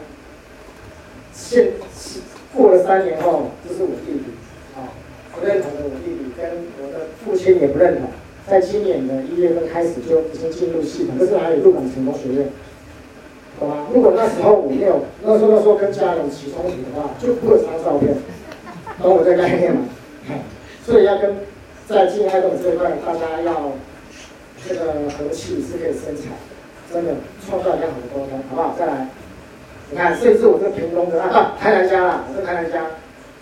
[1.32, 1.72] 现
[2.54, 4.24] 过了三年后，这是我弟弟，
[4.76, 4.88] 啊，
[5.34, 8.08] 不认同的我弟弟跟我的父亲也不认同，
[8.48, 12.48] 在今年的一月份开始就已经进入系统，这是哪里入港成功学院。
[13.60, 13.86] 懂吗？
[13.94, 18.16] 如果那时候我没有，那时候那时候跟家人起冲突的话，就不会有这张照片。
[19.00, 19.82] 懂我这概念吗？
[20.84, 21.36] 所以要跟
[21.86, 23.72] 在进爱多美这一块，大家要
[24.66, 26.30] 这个和气是可以生财，
[26.92, 27.14] 真的
[27.48, 28.76] 创造良好的沟通，好不好？
[28.78, 29.08] 再来，
[29.90, 32.84] 你看，甚至我这屏东的啊，台南家啦，我这台南家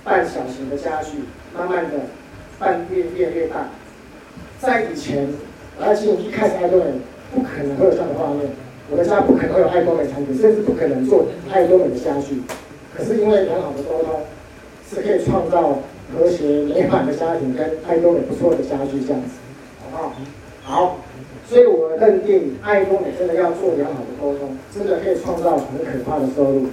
[0.04, 1.18] 办小型的家具，
[1.56, 1.98] 慢慢的
[2.58, 3.66] 办越越越大。
[4.60, 5.28] 在以前，
[5.78, 6.92] 我要经营一开始爱多美，
[7.34, 8.46] 不可能会有这样的画面。
[8.90, 12.42] 我的家不可能会有爱多美产品，甚至不可能做爱多美的家具。
[12.96, 14.20] 可是因为良好的沟通，
[14.88, 15.78] 是可以创造
[16.12, 19.38] 和谐美满的家庭，跟爱多美不错的家具这样子，
[19.82, 20.12] 好不好？
[20.62, 20.96] 好，
[21.50, 26.68] 所以我认定爱多美真的要做良好的沟通，真的可以创造很可怕的收入。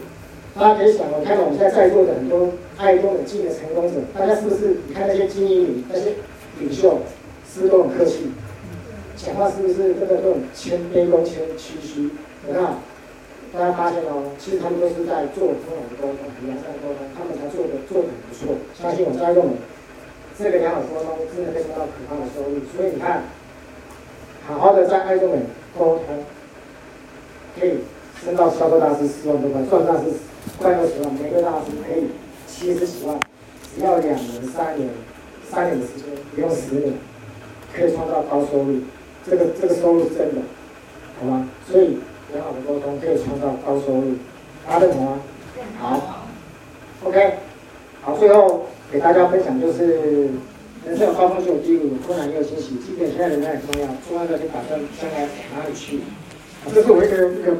[0.53, 4.77] 大家可以想，我看到我们现在在座的很多爱多美经营的成功者，大家是不是？
[4.87, 6.13] 你看那些精英那些
[6.59, 7.01] 领袖，
[7.49, 8.29] 是不是都很客气？
[9.17, 12.13] 讲话是不是真的都很谦卑恭谦虚虚？
[12.45, 12.77] 你看，
[13.51, 18.53] 大家发现哦，其实他们都是在做很好的沟通，很良善的沟通，他们才做的做的很不错。
[18.77, 19.57] 相信我，在用
[20.37, 22.61] 这个良好沟通，真的可以得到可怕的收入。
[22.77, 23.25] 所以你看，
[24.47, 25.41] 好好的在爱多美
[25.77, 26.05] 沟通，
[27.59, 27.79] 可以
[28.23, 30.05] 升到销售大师四万多块，算大师
[30.57, 32.07] 快二十万，每个大师可以
[32.47, 33.19] 七十几万，
[33.75, 34.89] 只要两年、三年、
[35.51, 36.93] 三年的时间，不用十年，
[37.75, 38.79] 可以创造高收入。
[39.29, 40.41] 这个这个收入是真的，
[41.19, 41.49] 好吗？
[41.69, 41.99] 所以
[42.31, 44.13] 良好的沟通可以创造高收入，
[44.65, 45.19] 大家认同吗？
[45.77, 46.25] 好
[47.03, 47.33] ，OK，
[48.01, 50.29] 好，最后给大家分享就是，
[50.87, 55.99] 人生有高峰就有低谷，困难也有惊喜，即便现在人很重要，重要的就打算将来哪里去？
[56.73, 57.57] 这是我一个一个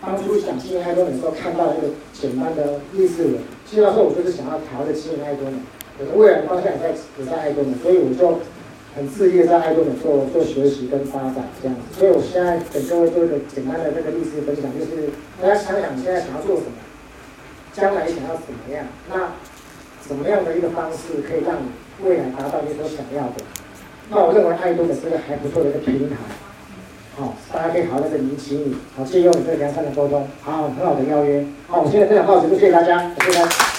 [0.00, 3.34] 当初想进爱多能够看到一个简单的励志文，
[3.68, 5.58] 其实那时候我就是想要调的经营爱多美，
[6.00, 8.40] 我的未来方向也在也在爱多美，所以我就。
[8.94, 15.08] 很自意在爱多能做做学习跟发展这样子，所以我现在给各位做一个简单的这个历史分享，就是
[15.40, 16.76] 大家想想你现在想要做什么，
[17.72, 19.32] 将来想要怎么样，那
[20.06, 21.72] 怎么样的一个方式可以让你
[22.04, 23.44] 未来达到你所想要的？
[24.10, 26.16] 那我认为爱多美是个还不错的一个平台，
[27.16, 33.71] 好，大家可以好好的理解你，好，借用你这个良善的沟通，好，很好的邀约，好，我现在分享到此，谢谢大家，谢谢大家。